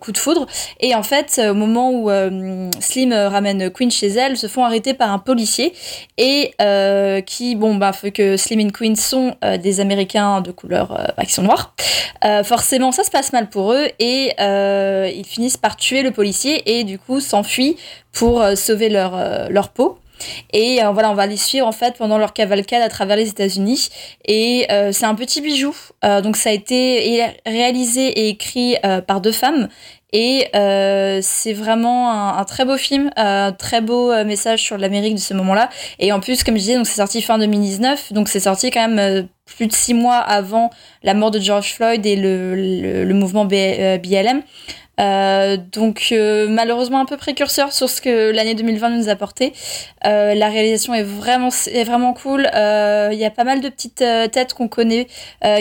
coup 0.00 0.12
de 0.12 0.18
foudre. 0.18 0.46
Et 0.80 0.94
en 0.94 1.02
fait, 1.02 1.40
au 1.50 1.54
moment 1.54 1.92
où 1.92 2.10
Slim 2.80 3.12
ramène 3.12 3.70
Queen 3.70 3.90
chez 3.90 4.08
elle, 4.08 4.36
se 4.36 4.48
font 4.48 4.64
arrêter 4.64 4.94
par 4.94 5.12
un 5.12 5.20
policier 5.20 5.72
et 6.18 6.52
qui, 7.24 7.54
bon, 7.54 7.76
bah, 7.76 7.92
fait 7.92 8.10
que 8.10 8.36
Slim 8.36 8.60
et 8.60 8.70
Queen 8.72 8.96
sont 8.96 9.36
des 9.62 9.78
Américains 9.80 10.40
de 10.40 10.50
couleur 10.50 10.92
euh, 10.92 11.06
bah. 11.16 11.24
Euh, 12.24 12.44
forcément, 12.44 12.92
ça 12.92 13.04
se 13.04 13.10
passe 13.10 13.32
mal 13.32 13.48
pour 13.48 13.72
eux 13.72 13.88
et 13.98 14.32
ils 14.38 15.26
finissent 15.26 15.56
par 15.56 15.76
tuer 15.76 16.02
le 16.02 16.10
policier 16.10 16.78
et 16.78 16.84
du 16.84 16.98
coup 16.98 17.20
s'enfuient 17.20 17.76
pour 18.12 18.44
sauver 18.54 18.88
leur, 18.88 19.14
euh, 19.14 19.48
leur 19.48 19.68
peau. 19.70 19.98
Et 20.52 20.82
euh, 20.82 20.90
voilà, 20.90 21.10
on 21.10 21.14
va 21.14 21.26
les 21.26 21.36
suivre 21.36 21.66
en 21.66 21.72
fait 21.72 21.96
pendant 21.96 22.18
leur 22.18 22.32
cavalcade 22.32 22.82
à 22.82 22.88
travers 22.88 23.16
les 23.16 23.28
États-Unis. 23.28 23.88
Et 24.24 24.66
euh, 24.70 24.92
c'est 24.92 25.06
un 25.06 25.14
petit 25.14 25.40
bijou. 25.40 25.74
Donc 26.22 26.36
ça 26.36 26.50
a 26.50 26.52
été 26.52 27.24
réalisé 27.46 28.06
et 28.08 28.28
écrit 28.28 28.76
par 29.06 29.20
deux 29.20 29.32
femmes. 29.32 29.68
Et 30.12 30.48
c'est 31.22 31.52
vraiment 31.54 32.36
un, 32.38 32.44
très 32.44 32.64
beau 32.64 32.76
film, 32.76 33.10
un 33.16 33.52
très 33.52 33.80
beau 33.80 34.12
message 34.24 34.62
sur 34.62 34.78
l'Amérique 34.78 35.14
de 35.14 35.20
ce 35.20 35.34
moment-là. 35.34 35.70
Et 35.98 36.12
en 36.12 36.20
plus, 36.20 36.44
comme 36.44 36.54
je 36.54 36.60
disais, 36.60 36.84
c'est 36.84 36.96
sorti 36.96 37.22
fin 37.22 37.38
2019, 37.38 38.12
donc 38.12 38.28
c'est 38.28 38.40
sorti 38.40 38.70
quand 38.70 38.86
même 38.86 39.26
plus 39.46 39.66
de 39.66 39.72
six 39.72 39.94
mois 39.94 40.18
avant 40.18 40.70
la 41.02 41.14
mort 41.14 41.30
de 41.30 41.40
George 41.40 41.72
Floyd 41.72 42.04
et 42.04 42.16
le, 42.16 42.54
le, 42.54 43.14
mouvement 43.14 43.46
B- 43.46 43.98
BLM. 43.98 44.42
Euh, 45.00 45.56
donc 45.56 46.10
euh, 46.12 46.46
malheureusement 46.48 47.00
un 47.00 47.04
peu 47.04 47.16
précurseur 47.16 47.72
sur 47.72 47.90
ce 47.90 48.00
que 48.00 48.30
l'année 48.30 48.54
2020 48.54 48.90
nous 48.90 49.08
a 49.08 49.12
apporté. 49.12 49.52
Euh, 50.06 50.34
la 50.34 50.48
réalisation 50.48 50.94
est 50.94 51.02
vraiment, 51.02 51.48
est 51.66 51.84
vraiment 51.84 52.12
cool. 52.12 52.42
Il 52.42 53.18
y 53.18 53.24
a 53.24 53.30
pas 53.30 53.44
mal 53.44 53.60
de 53.60 53.68
petites 53.68 54.04
têtes 54.32 54.54
qu'on 54.54 54.68
connaît 54.68 55.06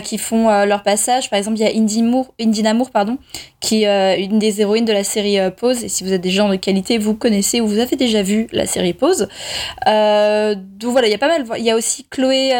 qui 0.03 0.17
font 0.17 0.49
leur 0.65 0.83
passage. 0.83 1.29
Par 1.29 1.37
exemple, 1.37 1.57
il 1.57 1.63
y 1.63 1.67
a 1.67 1.75
Indy 1.75 2.03
Moore, 2.03 2.33
Indy 2.39 2.63
Namour, 2.63 2.91
pardon, 2.91 3.17
qui 3.59 3.83
est 3.83 4.23
une 4.23 4.39
des 4.39 4.61
héroïnes 4.61 4.85
de 4.85 4.93
la 4.93 5.03
série 5.03 5.37
Pose. 5.51 5.83
Et 5.83 5.89
si 5.89 6.03
vous 6.03 6.13
êtes 6.13 6.21
des 6.21 6.31
gens 6.31 6.49
de 6.49 6.55
qualité, 6.55 6.97
vous 6.97 7.15
connaissez 7.15 7.61
ou 7.61 7.67
vous 7.67 7.79
avez 7.79 7.95
déjà 7.95 8.21
vu 8.21 8.47
la 8.51 8.65
série 8.65 8.93
Pose. 8.93 9.27
Donc 9.85 10.91
voilà, 10.91 11.07
il 11.07 11.11
y 11.11 11.15
a 11.15 11.19
pas 11.19 11.27
mal. 11.27 11.45
Il 11.57 11.63
y 11.63 11.71
a 11.71 11.75
aussi 11.75 12.05
Chloé, 12.09 12.53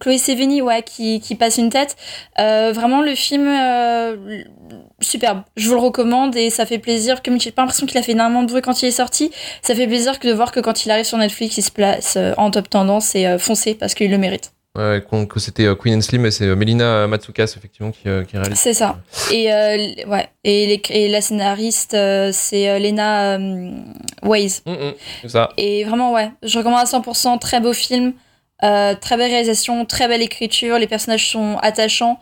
Chloé 0.00 0.18
Sevigny, 0.18 0.62
ouais, 0.62 0.82
qui, 0.82 1.20
qui 1.20 1.34
passe 1.34 1.58
une 1.58 1.70
tête. 1.70 1.96
Vraiment, 2.38 3.00
le 3.00 3.14
film, 3.14 3.48
superbe. 5.00 5.42
Je 5.56 5.68
vous 5.68 5.74
le 5.74 5.80
recommande 5.80 6.03
et 6.36 6.50
ça 6.50 6.66
fait 6.66 6.78
plaisir. 6.78 7.22
Comme 7.22 7.40
j'ai 7.40 7.50
pas 7.50 7.62
l'impression 7.62 7.86
qu'il 7.86 7.98
a 7.98 8.02
fait 8.02 8.12
énormément 8.12 8.42
de 8.42 8.48
bruit 8.48 8.62
quand 8.62 8.82
il 8.82 8.86
est 8.86 8.90
sorti, 8.90 9.30
ça 9.62 9.74
fait 9.74 9.86
plaisir 9.86 10.18
que 10.18 10.28
de 10.28 10.32
voir 10.32 10.52
que 10.52 10.60
quand 10.60 10.84
il 10.84 10.90
arrive 10.90 11.04
sur 11.04 11.18
Netflix, 11.18 11.56
il 11.58 11.62
se 11.62 11.70
place 11.70 12.14
euh, 12.16 12.32
en 12.36 12.50
top 12.50 12.68
tendance 12.70 13.14
et 13.14 13.26
euh, 13.26 13.38
foncé 13.38 13.74
parce 13.74 13.94
qu'il 13.94 14.10
le 14.10 14.18
mérite. 14.18 14.52
Ouais, 14.76 15.00
que 15.28 15.38
c'était 15.38 15.66
euh, 15.66 15.76
Queen 15.76 15.96
and 15.96 16.00
Slim 16.00 16.26
et 16.26 16.32
c'est 16.32 16.46
Melina 16.56 17.06
Matsoukas 17.06 17.54
effectivement 17.56 17.92
qui, 17.92 18.02
qui 18.28 18.36
réalise. 18.36 18.58
C'est 18.58 18.74
ça. 18.74 18.96
Et, 19.32 19.52
euh, 19.52 19.76
ouais. 20.08 20.28
et, 20.42 20.66
les- 20.66 20.82
et 20.90 21.08
la 21.08 21.20
scénariste, 21.20 21.96
c'est 22.32 22.78
Lena 22.80 23.38
Waze. 24.22 24.62
Hum, 24.66 24.74
hum, 24.74 24.92
c'est 25.22 25.28
ça. 25.28 25.50
Et 25.56 25.84
vraiment, 25.84 26.12
ouais, 26.12 26.30
je 26.42 26.58
recommande 26.58 26.80
à 26.80 26.84
100%. 26.86 27.38
Très 27.38 27.60
beau 27.60 27.72
film, 27.72 28.14
euh, 28.64 28.94
très 29.00 29.16
belle 29.16 29.30
réalisation, 29.30 29.84
très 29.84 30.08
belle 30.08 30.22
écriture. 30.22 30.78
Les 30.78 30.86
personnages 30.88 31.30
sont 31.30 31.56
attachants 31.62 32.18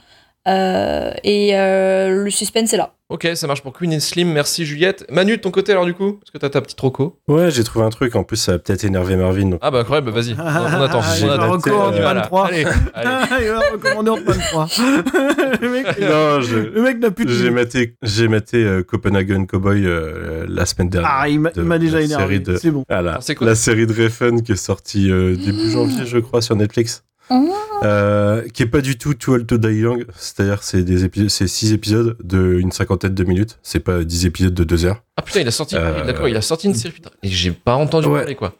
euh, 0.48 1.12
et 1.24 1.50
euh, 1.54 2.24
le 2.24 2.30
suspense 2.30 2.72
est 2.72 2.76
là. 2.76 2.94
Ok, 3.08 3.28
ça 3.34 3.46
marche 3.46 3.60
pour 3.62 3.74
Queen 3.74 3.92
and 3.92 4.00
Slim. 4.00 4.32
Merci 4.32 4.64
Juliette. 4.64 5.04
Manu, 5.10 5.36
de 5.36 5.42
ton 5.42 5.50
côté 5.50 5.72
alors 5.72 5.84
du 5.84 5.92
coup 5.92 6.14
Parce 6.14 6.30
que 6.30 6.38
t'as 6.38 6.48
ta 6.48 6.62
petite 6.62 6.80
roco. 6.80 7.18
Ouais, 7.28 7.50
j'ai 7.50 7.62
trouvé 7.62 7.84
un 7.84 7.90
truc. 7.90 8.16
En 8.16 8.24
plus, 8.24 8.38
ça 8.38 8.52
va 8.52 8.58
peut-être 8.58 8.84
énerver 8.84 9.16
Marvin. 9.16 9.50
donc- 9.50 9.60
Ah 9.62 9.70
bah 9.70 9.80
incroyable, 9.80 10.10
bah, 10.10 10.18
vas-y. 10.20 10.32
On, 10.32 10.42
on 10.42 10.82
attend. 10.82 11.00
Ah, 11.02 11.12
on 11.12 11.20
il 11.20 11.26
va 11.26 11.34
attend. 11.34 11.50
recours 11.50 11.80
en 11.82 11.90
là. 11.90 12.14
23. 12.14 12.46
Allez, 12.46 12.64
allez. 12.94 13.10
il 13.44 13.48
va 13.48 13.60
recommander 13.72 14.10
en 14.12 14.16
23. 14.16 14.68
le 15.60 15.68
mec, 15.68 15.86
Non, 16.00 16.40
je- 16.40 16.56
le 16.74 16.82
mec 16.82 16.98
n'a 17.00 17.10
plus 17.10 17.26
de 17.26 17.32
j'ai 17.34 17.50
maté, 17.50 17.96
j'ai 18.02 18.28
maté 18.28 18.64
euh, 18.64 18.82
Copenhagen 18.82 19.44
Cowboy 19.44 19.84
euh, 19.84 20.46
la 20.48 20.64
semaine 20.64 20.88
dernière. 20.88 21.10
Ah, 21.12 21.28
il 21.28 21.38
m'a 21.40 21.50
de 21.50 21.60
il 21.60 21.64
m'a 21.68 21.78
déjà 21.78 22.00
énervé. 22.00 22.24
série 22.24 22.40
de- 22.40 22.56
C'est 22.56 22.70
bon. 22.70 22.84
Voilà, 22.88 23.10
Alors, 23.10 23.22
c'est 23.22 23.34
quoi 23.34 23.46
la 23.46 23.54
série 23.54 23.86
de 23.86 23.92
Refn 23.92 24.40
qui 24.40 24.52
est 24.52 24.56
sortie 24.56 25.10
euh, 25.10 25.36
début 25.36 25.70
janvier, 25.70 26.06
je 26.06 26.16
crois, 26.18 26.40
sur 26.40 26.56
Netflix. 26.56 27.04
Oh. 27.34 27.54
Euh, 27.84 28.46
qui 28.52 28.62
est 28.62 28.66
pas 28.66 28.80
du 28.80 28.96
tout 28.98 29.14
Too 29.14 29.32
Old 29.32 29.46
to 29.46 29.58
Die 29.58 29.68
Young, 29.68 30.04
c'est-à-dire 30.16 30.62
c'est 30.62 30.82
des 30.82 31.04
épisodes, 31.04 31.30
c'est 31.30 31.46
six 31.48 31.72
épisodes 31.72 32.16
de 32.22 32.58
une 32.60 32.70
cinquantaine 32.72 33.14
de 33.14 33.24
minutes, 33.24 33.58
c'est 33.62 33.80
pas 33.80 34.04
10 34.04 34.26
épisodes 34.26 34.54
de 34.54 34.64
deux 34.64 34.84
heures. 34.84 35.02
Ah 35.16 35.22
putain, 35.22 35.40
il 35.40 35.48
a 35.48 35.50
sorti. 35.50 35.76
Euh, 35.76 36.04
D'accord, 36.04 36.28
il 36.28 36.36
a 36.36 36.42
sorti 36.42 36.66
une 36.68 36.74
série. 36.74 36.94
Putain. 36.94 37.10
Et 37.22 37.28
j'ai 37.28 37.50
pas 37.52 37.74
entendu 37.76 38.06
Ouais. 38.08 38.20
parler 38.20 38.34
quoi. 38.36 38.54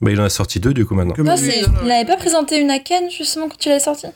Bah 0.00 0.10
il 0.10 0.20
en 0.20 0.24
a 0.24 0.28
sorti 0.30 0.58
deux 0.60 0.74
du 0.74 0.84
coup 0.84 0.94
maintenant. 0.94 1.14
Non, 1.18 1.36
il 1.36 1.86
n'avait 1.86 2.04
pas 2.04 2.16
présenté 2.16 2.58
une 2.60 2.70
à 2.70 2.80
Cannes 2.80 3.08
justement 3.10 3.48
quand 3.48 3.64
il 3.64 3.70
avait 3.70 3.80
sorti? 3.80 4.06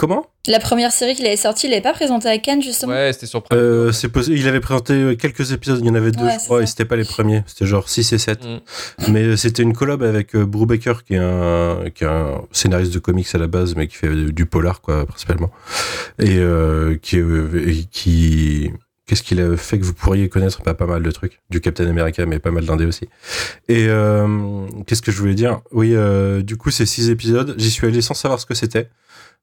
Comment? 0.00 0.24
La 0.46 0.60
première 0.60 0.92
série 0.92 1.14
qu'il 1.14 1.26
avait 1.26 1.36
sortie, 1.36 1.66
il 1.66 1.70
l'avait 1.72 1.82
pas 1.82 1.92
présentée 1.92 2.26
à 2.26 2.38
Cannes 2.38 2.62
justement? 2.62 2.94
Ouais, 2.94 3.12
c'était 3.12 3.26
sur 3.26 3.42
Prime. 3.42 3.58
euh, 3.58 3.92
c'est 3.92 4.10
Il 4.28 4.48
avait 4.48 4.60
présenté 4.60 4.94
euh, 4.94 5.14
quelques 5.14 5.52
épisodes, 5.52 5.78
il 5.82 5.86
y 5.86 5.90
en 5.90 5.94
avait 5.94 6.10
deux 6.10 6.24
Ouais, 6.24 6.38
je 6.40 6.44
crois, 6.46 6.56
ça. 6.60 6.62
et 6.62 6.66
c'était 6.66 6.86
pas 6.86 6.96
les 6.96 7.04
premiers, 7.04 7.42
c'était 7.46 7.66
genre 7.66 7.86
6 7.86 8.14
et 8.14 8.16
7. 8.16 8.42
Mm. 8.42 8.58
Mais 9.12 9.24
euh, 9.24 9.36
c'était 9.36 9.62
une 9.62 9.74
collab 9.74 10.02
avec 10.02 10.34
euh, 10.34 10.46
Brubaker 10.46 11.04
qui 11.04 11.16
est, 11.16 11.18
un, 11.18 11.80
qui 11.94 12.04
est 12.04 12.06
un 12.06 12.40
scénariste 12.50 12.94
de 12.94 12.98
comics 12.98 13.28
à 13.34 13.36
la 13.36 13.46
base, 13.46 13.76
mais 13.76 13.88
qui 13.88 13.96
fait 13.96 14.08
du 14.32 14.46
polar 14.46 14.80
quoi 14.80 15.04
principalement. 15.04 15.50
Et 16.18 16.38
euh, 16.38 16.96
qui, 17.02 17.18
et 17.18 17.84
qui 17.92 18.70
Qu'est-ce 19.10 19.24
qu'il 19.24 19.40
a 19.40 19.56
fait 19.56 19.76
que 19.76 19.84
vous 19.84 19.92
pourriez 19.92 20.28
connaître? 20.28 20.62
Pas 20.62 20.72
pas 20.72 20.86
mal 20.86 21.02
de 21.02 21.10
trucs. 21.10 21.40
Du 21.50 21.60
Captain 21.60 21.88
America, 21.88 22.24
mais 22.26 22.38
pas 22.38 22.52
mal 22.52 22.64
d'indés 22.64 22.84
aussi. 22.84 23.08
Et 23.68 23.86
euh, 23.88 24.68
qu'est-ce 24.86 25.02
que 25.02 25.10
je 25.10 25.18
voulais 25.18 25.34
dire? 25.34 25.62
Oui, 25.72 25.96
euh, 25.96 26.42
du 26.42 26.56
coup, 26.56 26.70
c'est 26.70 26.86
six 26.86 27.10
épisodes. 27.10 27.56
J'y 27.58 27.72
suis 27.72 27.88
allé 27.88 28.02
sans 28.02 28.14
savoir 28.14 28.38
ce 28.38 28.46
que 28.46 28.54
c'était, 28.54 28.88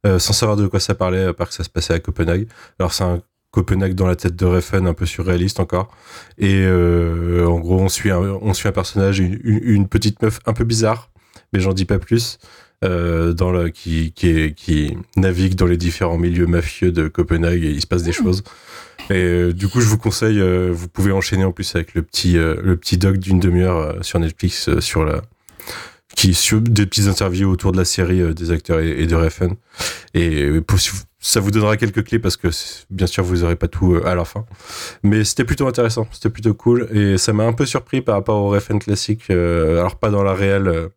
euh, 0.06 0.20
sans 0.20 0.34
savoir 0.34 0.58
de 0.58 0.68
quoi 0.68 0.80
ça 0.80 0.96
parlait, 0.96 1.24
à 1.26 1.34
part 1.34 1.48
que 1.50 1.54
ça 1.54 1.64
se 1.64 1.70
passait 1.70 1.94
à 1.94 2.00
Copenhague. 2.00 2.48
Alors, 2.80 2.94
c'est 2.94 3.04
un 3.04 3.22
Copenhague 3.52 3.96
dans 3.96 4.08
la 4.08 4.16
tête 4.16 4.36
de 4.36 4.46
Refn, 4.46 4.86
un 4.88 4.94
peu 4.94 5.06
surréaliste 5.06 5.60
encore. 5.60 5.90
Et 6.38 6.62
euh, 6.66 7.46
en 7.48 7.60
gros, 7.60 7.80
on 7.80 7.90
suit 7.90 8.12
un, 8.12 8.20
on 8.20 8.54
suit 8.54 8.68
un 8.68 8.72
personnage, 8.74 9.20
une, 9.20 9.40
une- 9.44 9.62
une 9.64 9.88
petite 9.88 10.22
meuf 10.22 10.40
un 10.46 10.54
peu 10.54 10.64
bizarre, 10.66 11.10
mais 11.54 11.60
j'en 11.60 11.74
dis 11.74 11.86
pas 11.86 11.98
plus, 11.98 12.38
euh, 12.84 13.34
dans 13.34 13.52
le, 13.52 13.70
qui, 13.70 14.12
qui, 14.12 14.28
est- 14.30 14.54
qui 14.54 14.96
navigue 15.16 15.56
dans 15.56 15.66
les 15.66 15.78
différents 15.78 16.18
milieux 16.18 16.46
mafieux 16.46 16.92
de 16.92 17.08
Copenhague 17.08 17.64
et 17.64 17.72
il 17.72 17.82
se 17.82 17.88
passe 17.88 18.04
des 18.04 18.12
choses. 18.12 18.44
Et 19.10 19.14
euh, 19.16 19.54
du 19.54 19.68
coup, 19.70 19.80
je 19.82 19.88
vous 19.88 19.98
conseille, 19.98 20.40
vous 20.72 20.90
pouvez 20.90 21.12
enchaîner 21.14 21.46
en 21.46 21.52
plus 21.54 21.74
avec 21.76 21.96
le 21.96 22.02
petit, 22.04 22.34
le 22.34 22.76
petit 22.76 22.98
doc 22.98 23.18
d'une 23.18 23.40
demi-heure 23.40 24.04
sur 24.06 24.20
Netflix 24.20 24.70
sur 24.82 25.06
la 25.06 25.22
qui 26.18 26.34
sur 26.34 26.60
des 26.60 26.86
petites 26.88 27.08
interviews 27.08 27.50
autour 27.50 27.72
de 27.72 27.78
la 27.78 27.86
série 27.86 28.22
euh, 28.22 28.34
des 28.34 28.52
acteurs 28.52 28.80
et, 28.82 28.90
et 29.04 29.06
de 29.08 29.16
Refn. 29.16 29.54
Et 30.16 30.42
euh, 30.44 30.62
pour, 30.62 30.80
ça 31.20 31.40
vous 31.40 31.52
donnera 31.52 31.78
quelques 31.78 32.04
clés 32.04 32.18
parce 32.20 32.36
que 32.38 32.48
bien 32.90 33.06
sûr 33.08 33.24
vous 33.24 33.44
aurez 33.44 33.56
pas 33.56 33.68
tout 33.68 33.94
euh, 33.94 34.06
à 34.06 34.16
la 34.16 34.26
fin. 34.26 34.46
Mais 35.04 35.24
c'était 35.24 35.46
plutôt 35.46 35.68
intéressant, 35.68 36.08
c'était 36.12 36.30
plutôt 36.32 36.54
cool 36.56 36.90
et 36.92 37.18
ça 37.18 37.32
m'a 37.34 37.44
un 37.46 37.54
peu 37.54 37.66
surpris 37.66 38.02
par 38.02 38.16
rapport 38.16 38.44
au 38.44 38.50
Refn 38.50 38.80
classique. 38.80 39.30
alors 39.30 39.96
pas 39.98 40.10
dans 40.10 40.24
la 40.24 40.34
réelle. 40.34 40.90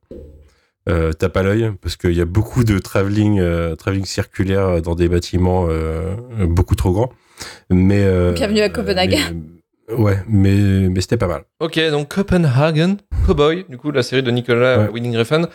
Euh, 0.89 1.13
tape 1.13 1.37
à 1.37 1.43
l'œil 1.43 1.71
parce 1.83 1.95
qu'il 1.97 2.15
y 2.15 2.23
a 2.23 2.25
beaucoup 2.25 2.65
de 2.65 2.79
travelling, 2.79 3.39
euh, 3.39 3.77
travelling 3.77 4.07
circulaire 4.07 4.81
dans 4.81 4.95
des 4.95 5.09
bâtiments 5.11 5.67
euh, 5.69 6.17
beaucoup 6.49 6.75
trop 6.75 6.91
grands. 6.93 7.13
Mais 7.69 8.33
Bienvenue 8.33 8.61
à 8.63 8.71
Copenhague. 8.71 9.19
mais- 9.33 9.60
Ouais, 9.97 10.19
mais, 10.29 10.89
mais 10.89 11.01
c'était 11.01 11.17
pas 11.17 11.27
mal. 11.27 11.43
Ok, 11.61 11.81
donc 11.91 12.09
Copenhagen, 12.09 12.97
Cowboy, 13.27 13.65
du 13.69 13.77
coup, 13.77 13.91
la 13.91 14.03
série 14.03 14.23
de 14.23 14.31
Nicolas 14.31 14.79
Ouais. 14.79 14.89
Winding 14.93 15.17
Refn. 15.17 15.47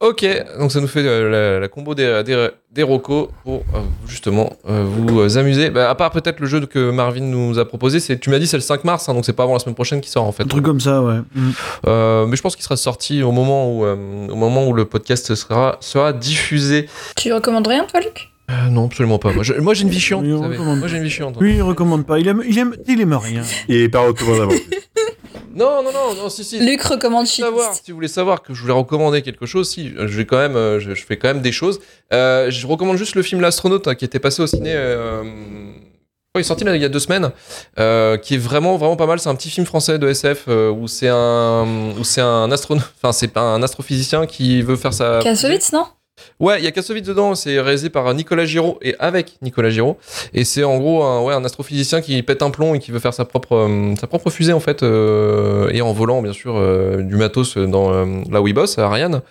Ok, 0.00 0.24
donc 0.58 0.72
ça 0.72 0.80
nous 0.80 0.86
fait 0.86 1.04
euh, 1.04 1.28
la, 1.54 1.60
la 1.60 1.68
combo 1.68 1.94
des, 1.94 2.22
des, 2.24 2.48
des 2.72 2.82
rocos 2.82 3.30
pour 3.44 3.56
euh, 3.74 3.80
justement 4.06 4.50
euh, 4.68 4.82
vous 4.86 5.20
euh, 5.20 5.36
amuser. 5.38 5.70
Bah, 5.70 5.90
à 5.90 5.94
part 5.94 6.10
peut-être 6.10 6.40
le 6.40 6.46
jeu 6.46 6.60
que 6.64 6.90
Marvin 6.90 7.20
nous 7.20 7.58
a 7.58 7.66
proposé, 7.66 8.00
c'est, 8.00 8.18
tu 8.18 8.30
m'as 8.30 8.38
dit 8.38 8.46
c'est 8.46 8.56
le 8.56 8.62
5 8.62 8.84
mars, 8.84 9.08
hein, 9.08 9.14
donc 9.14 9.24
c'est 9.26 9.34
pas 9.34 9.42
avant 9.42 9.52
la 9.54 9.58
semaine 9.58 9.74
prochaine 9.74 10.00
qui 10.00 10.08
sort 10.10 10.24
en 10.24 10.32
fait. 10.32 10.44
Un 10.44 10.46
truc 10.46 10.64
comme 10.64 10.80
ça, 10.80 11.02
ouais. 11.02 11.18
Mm. 11.34 11.50
Euh, 11.86 12.26
mais 12.26 12.36
je 12.36 12.42
pense 12.42 12.56
qu'il 12.56 12.64
sera 12.64 12.76
sorti 12.76 13.22
au 13.22 13.32
moment 13.32 13.70
où, 13.76 13.84
euh, 13.84 14.28
au 14.28 14.36
moment 14.36 14.66
où 14.66 14.72
le 14.72 14.84
podcast 14.86 15.34
sera, 15.34 15.76
sera 15.80 16.12
diffusé. 16.14 16.88
Tu 17.16 17.32
recommandes 17.32 17.66
rien, 17.66 17.84
toi, 17.84 18.00
Luc? 18.00 18.29
Euh, 18.50 18.68
non, 18.68 18.86
absolument 18.86 19.18
pas. 19.18 19.32
Moi, 19.32 19.42
j'ai 19.74 19.82
une 19.82 19.88
vie 19.90 20.00
chiante. 20.00 20.24
Vous 20.24 20.42
savez. 20.42 20.56
recommande 20.56 20.78
Moi 20.78 20.88
j'ai 20.88 20.96
une 20.96 21.04
vie 21.04 21.10
chiante. 21.10 21.40
Lui, 21.40 21.56
il 21.56 21.62
recommande 21.62 22.04
pas. 22.06 22.18
Il 22.18 22.26
aime, 22.28 22.42
il 22.48 22.58
aime, 22.58 22.74
il 22.88 23.00
aime 23.00 23.14
rien. 23.14 23.42
Il 23.68 23.76
est 23.76 23.88
pas 23.88 24.00
recommandable. 24.00 24.54
Non, 25.52 25.82
non, 25.82 25.90
non, 25.92 26.14
non, 26.14 26.28
si, 26.28 26.44
si. 26.44 26.60
Luc 26.60 26.80
recommande 26.82 27.26
Si 27.26 27.42
vous 27.42 27.48
voulez 27.48 27.56
savoir, 27.58 27.66
Shitlist. 27.66 27.84
si 27.84 27.90
vous 27.90 27.96
voulez 27.96 28.08
savoir 28.08 28.42
que 28.42 28.54
je 28.54 28.60
voulais 28.62 28.72
recommander 28.72 29.20
quelque 29.20 29.46
chose, 29.46 29.68
si 29.68 29.88
je 29.88 30.16
vais 30.16 30.24
quand 30.24 30.38
même, 30.38 30.54
euh, 30.54 30.78
je, 30.78 30.94
je 30.94 31.04
fais 31.04 31.16
quand 31.16 31.26
même 31.26 31.42
des 31.42 31.50
choses. 31.50 31.80
Euh, 32.12 32.50
je 32.52 32.66
recommande 32.68 32.96
juste 32.96 33.16
le 33.16 33.22
film 33.22 33.40
L'astronaute 33.40 33.88
hein, 33.88 33.96
qui 33.96 34.04
était 34.04 34.20
passé 34.20 34.42
au 34.42 34.46
ciné. 34.46 34.72
Euh, 34.72 35.22
oh, 35.24 36.38
il 36.38 36.40
est 36.40 36.44
sorti 36.44 36.62
là, 36.62 36.76
il 36.76 36.80
y 36.80 36.84
a 36.84 36.88
deux 36.88 37.00
semaines, 37.00 37.30
euh, 37.80 38.16
qui 38.16 38.34
est 38.36 38.38
vraiment 38.38 38.76
vraiment 38.76 38.94
pas 38.96 39.06
mal. 39.06 39.18
C'est 39.18 39.28
un 39.28 39.34
petit 39.34 39.50
film 39.50 39.66
français 39.66 39.98
de 39.98 40.08
SF 40.08 40.44
euh, 40.46 40.70
où 40.70 40.86
c'est 40.86 41.08
un 41.10 41.66
où 41.98 42.04
c'est 42.04 42.20
un 42.22 42.50
astronaute, 42.52 42.88
enfin 43.02 43.10
c'est 43.12 43.28
pas 43.28 43.42
un 43.42 43.62
astrophysicien 43.62 44.26
qui 44.26 44.62
veut 44.62 44.76
faire 44.76 44.94
sa 44.94 45.18
Kassovitz, 45.20 45.72
non? 45.72 45.84
Ouais, 46.38 46.58
il 46.58 46.64
y 46.64 46.66
a 46.66 46.70
Kassovitz 46.70 47.06
dedans, 47.06 47.34
c'est 47.34 47.60
réalisé 47.60 47.90
par 47.90 48.12
Nicolas 48.14 48.44
Giraud 48.44 48.78
et 48.82 48.94
avec 48.98 49.36
Nicolas 49.42 49.70
Giraud. 49.70 49.98
Et 50.32 50.44
c'est 50.44 50.64
en 50.64 50.78
gros 50.78 51.02
un, 51.02 51.22
ouais, 51.22 51.34
un 51.34 51.44
astrophysicien 51.44 52.00
qui 52.00 52.22
pète 52.22 52.42
un 52.42 52.50
plomb 52.50 52.74
et 52.74 52.78
qui 52.78 52.90
veut 52.90 52.98
faire 52.98 53.14
sa 53.14 53.24
propre, 53.24 53.56
euh, 53.56 53.94
sa 54.00 54.06
propre 54.06 54.30
fusée 54.30 54.52
en 54.52 54.60
fait, 54.60 54.82
euh, 54.82 55.70
et 55.72 55.82
en 55.82 55.92
volant 55.92 56.22
bien 56.22 56.32
sûr 56.32 56.56
euh, 56.56 57.02
du 57.02 57.16
matos 57.16 57.56
dans 57.56 57.90
là 58.30 58.40
où 58.40 58.48
il 58.48 58.54
bosse, 58.54 58.78
à 58.78 58.86
Ariane. 58.86 59.22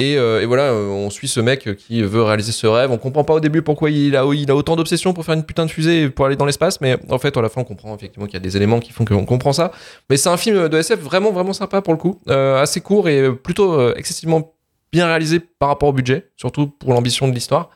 Et, 0.00 0.16
voilà, 0.46 0.72
on 0.72 1.10
suit 1.10 1.26
ce 1.26 1.40
mec 1.40 1.74
qui 1.76 2.02
veut 2.02 2.22
réaliser 2.22 2.52
ce 2.52 2.68
rêve. 2.68 2.92
On 2.92 2.98
comprend 2.98 3.24
pas 3.24 3.34
au 3.34 3.40
début 3.40 3.62
pourquoi 3.62 3.90
il 3.90 4.16
a, 4.16 4.24
il 4.32 4.48
a 4.50 4.54
autant 4.54 4.76
d'obsession 4.76 5.12
pour 5.12 5.24
faire 5.24 5.34
une 5.34 5.42
putain 5.42 5.66
de 5.66 5.70
fusée 5.70 6.08
pour 6.08 6.26
aller 6.26 6.36
dans 6.36 6.44
l'espace, 6.44 6.80
mais 6.80 6.96
en 7.10 7.18
fait, 7.18 7.36
à 7.36 7.42
la 7.42 7.48
fin, 7.48 7.62
on 7.62 7.64
comprend 7.64 7.96
effectivement 7.96 8.26
qu'il 8.26 8.34
y 8.34 8.36
a 8.36 8.40
des 8.40 8.56
éléments 8.56 8.78
qui 8.78 8.92
font 8.92 9.04
qu'on 9.04 9.24
comprend 9.24 9.52
ça. 9.52 9.72
Mais 10.08 10.16
c'est 10.16 10.28
un 10.28 10.36
film 10.36 10.68
de 10.68 10.78
SF 10.78 11.00
vraiment, 11.00 11.32
vraiment 11.32 11.52
sympa 11.52 11.82
pour 11.82 11.92
le 11.92 11.98
coup, 11.98 12.20
assez 12.28 12.80
court 12.80 13.08
et 13.08 13.32
plutôt 13.32 13.92
excessivement 13.94 14.54
bien 14.92 15.06
réalisé 15.06 15.40
par 15.40 15.68
rapport 15.68 15.88
au 15.88 15.92
budget, 15.92 16.30
surtout 16.36 16.66
pour 16.66 16.92
l'ambition 16.92 17.28
de 17.28 17.32
l'histoire. 17.32 17.70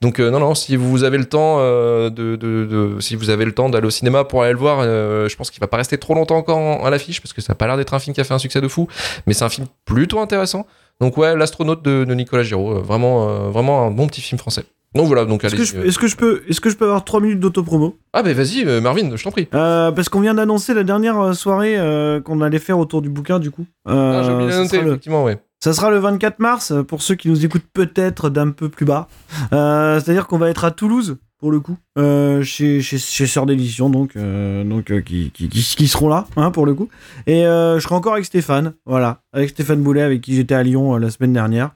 Donc 0.00 0.18
euh, 0.20 0.30
non 0.30 0.40
non, 0.40 0.54
si 0.54 0.74
vous 0.76 1.04
avez 1.04 1.18
le 1.18 1.26
temps 1.26 1.56
euh, 1.58 2.10
de, 2.10 2.34
de- 2.36 2.64
de- 2.64 3.00
si 3.00 3.14
vous 3.14 3.30
avez 3.30 3.44
le 3.44 3.52
temps 3.52 3.68
d'aller 3.68 3.86
au 3.86 3.90
cinéma 3.90 4.24
pour 4.24 4.42
aller 4.42 4.52
le 4.52 4.58
voir, 4.58 4.78
euh, 4.80 5.28
je 5.28 5.36
pense 5.36 5.50
qu'il 5.50 5.60
va 5.60 5.66
pas 5.68 5.76
rester 5.76 5.98
trop 5.98 6.14
longtemps 6.14 6.36
encore 6.36 6.58
en- 6.58 6.84
à 6.84 6.90
l'affiche 6.90 7.20
parce 7.20 7.32
que 7.32 7.40
ça 7.40 7.52
a 7.52 7.56
pas 7.56 7.66
l'air 7.66 7.76
d'être 7.76 7.94
un 7.94 7.98
film 7.98 8.14
qui 8.14 8.20
a 8.20 8.24
fait 8.24 8.34
un 8.34 8.38
succès 8.38 8.60
de 8.60 8.68
fou, 8.68 8.88
mais 9.26 9.34
c'est 9.34 9.44
un 9.44 9.48
film 9.50 9.66
plutôt 9.84 10.18
intéressant. 10.20 10.66
Donc 11.00 11.16
ouais, 11.18 11.36
l'astronaute 11.36 11.82
de, 11.82 12.04
de 12.04 12.14
Nicolas 12.14 12.42
Giraud, 12.42 12.80
vraiment 12.80 13.50
vraiment 13.50 13.86
un 13.86 13.90
bon 13.90 14.06
petit 14.06 14.20
film 14.22 14.38
français. 14.38 14.64
Donc 14.94 15.06
voilà, 15.06 15.24
donc 15.24 15.44
Est-ce 15.44 15.54
que, 15.54 15.62
je, 15.62 15.76
est-ce 15.86 15.98
que 16.00 16.08
je 16.08 16.16
peux, 16.16 16.42
est-ce 16.48 16.60
que 16.60 16.68
je 16.68 16.76
peux 16.76 16.86
avoir 16.86 17.04
3 17.04 17.20
minutes 17.20 17.38
d'autopromo? 17.38 17.96
Ah 18.12 18.24
ben 18.24 18.34
vas-y, 18.34 18.64
euh, 18.66 18.80
Marvin, 18.80 19.14
je 19.14 19.22
t'en 19.22 19.30
prie. 19.30 19.44
Parce 19.44 20.08
qu'on 20.08 20.20
vient 20.20 20.34
d'annoncer 20.34 20.74
la 20.74 20.82
dernière 20.82 21.32
soirée 21.34 21.76
qu'on 22.24 22.40
allait 22.40 22.58
faire 22.58 22.78
autour 22.78 23.00
du 23.02 23.08
bouquin, 23.08 23.38
du 23.38 23.52
coup. 23.52 23.66
Ah, 23.86 24.22
j'ai 24.24 24.32
oublié 24.32 24.50
de 24.50 24.56
noter, 24.56 24.80
le- 24.80 24.88
effectivement, 24.88 25.22
ouais. 25.22 25.38
Ça 25.62 25.74
sera 25.74 25.90
le 25.90 25.98
24 25.98 26.38
mars, 26.38 26.70
euh, 26.72 26.82
pour 26.82 27.02
ceux 27.02 27.14
qui 27.14 27.28
nous 27.28 27.44
écoutent 27.44 27.66
peut-être 27.72 28.30
d'un 28.30 28.50
peu 28.50 28.68
plus 28.70 28.86
bas. 28.86 29.08
Euh, 29.52 30.00
C'est-à-dire 30.00 30.26
qu'on 30.26 30.38
va 30.38 30.48
être 30.48 30.64
à 30.64 30.70
Toulouse, 30.70 31.18
pour 31.38 31.52
le 31.52 31.60
coup, 31.60 31.76
euh, 31.98 32.42
chez, 32.42 32.80
chez, 32.80 32.96
chez 32.98 33.26
Sœur 33.26 33.44
d'édition, 33.46 33.90
donc, 33.90 34.16
euh, 34.16 34.64
donc 34.64 34.86
qui, 35.04 35.30
qui, 35.32 35.48
qui, 35.48 35.62
qui 35.62 35.88
seront 35.88 36.08
là, 36.08 36.26
hein, 36.36 36.50
pour 36.50 36.64
le 36.64 36.72
coup. 36.74 36.88
Et 37.26 37.42
je 37.42 37.78
serai 37.80 37.94
encore 37.94 38.14
avec 38.14 38.24
Stéphane, 38.24 38.72
voilà, 38.86 39.20
avec 39.34 39.50
Stéphane 39.50 39.82
Boulet, 39.82 40.02
avec 40.02 40.22
qui 40.22 40.34
j'étais 40.34 40.54
à 40.54 40.62
Lyon 40.62 40.96
la 40.96 41.10
semaine 41.10 41.32
dernière. 41.34 41.72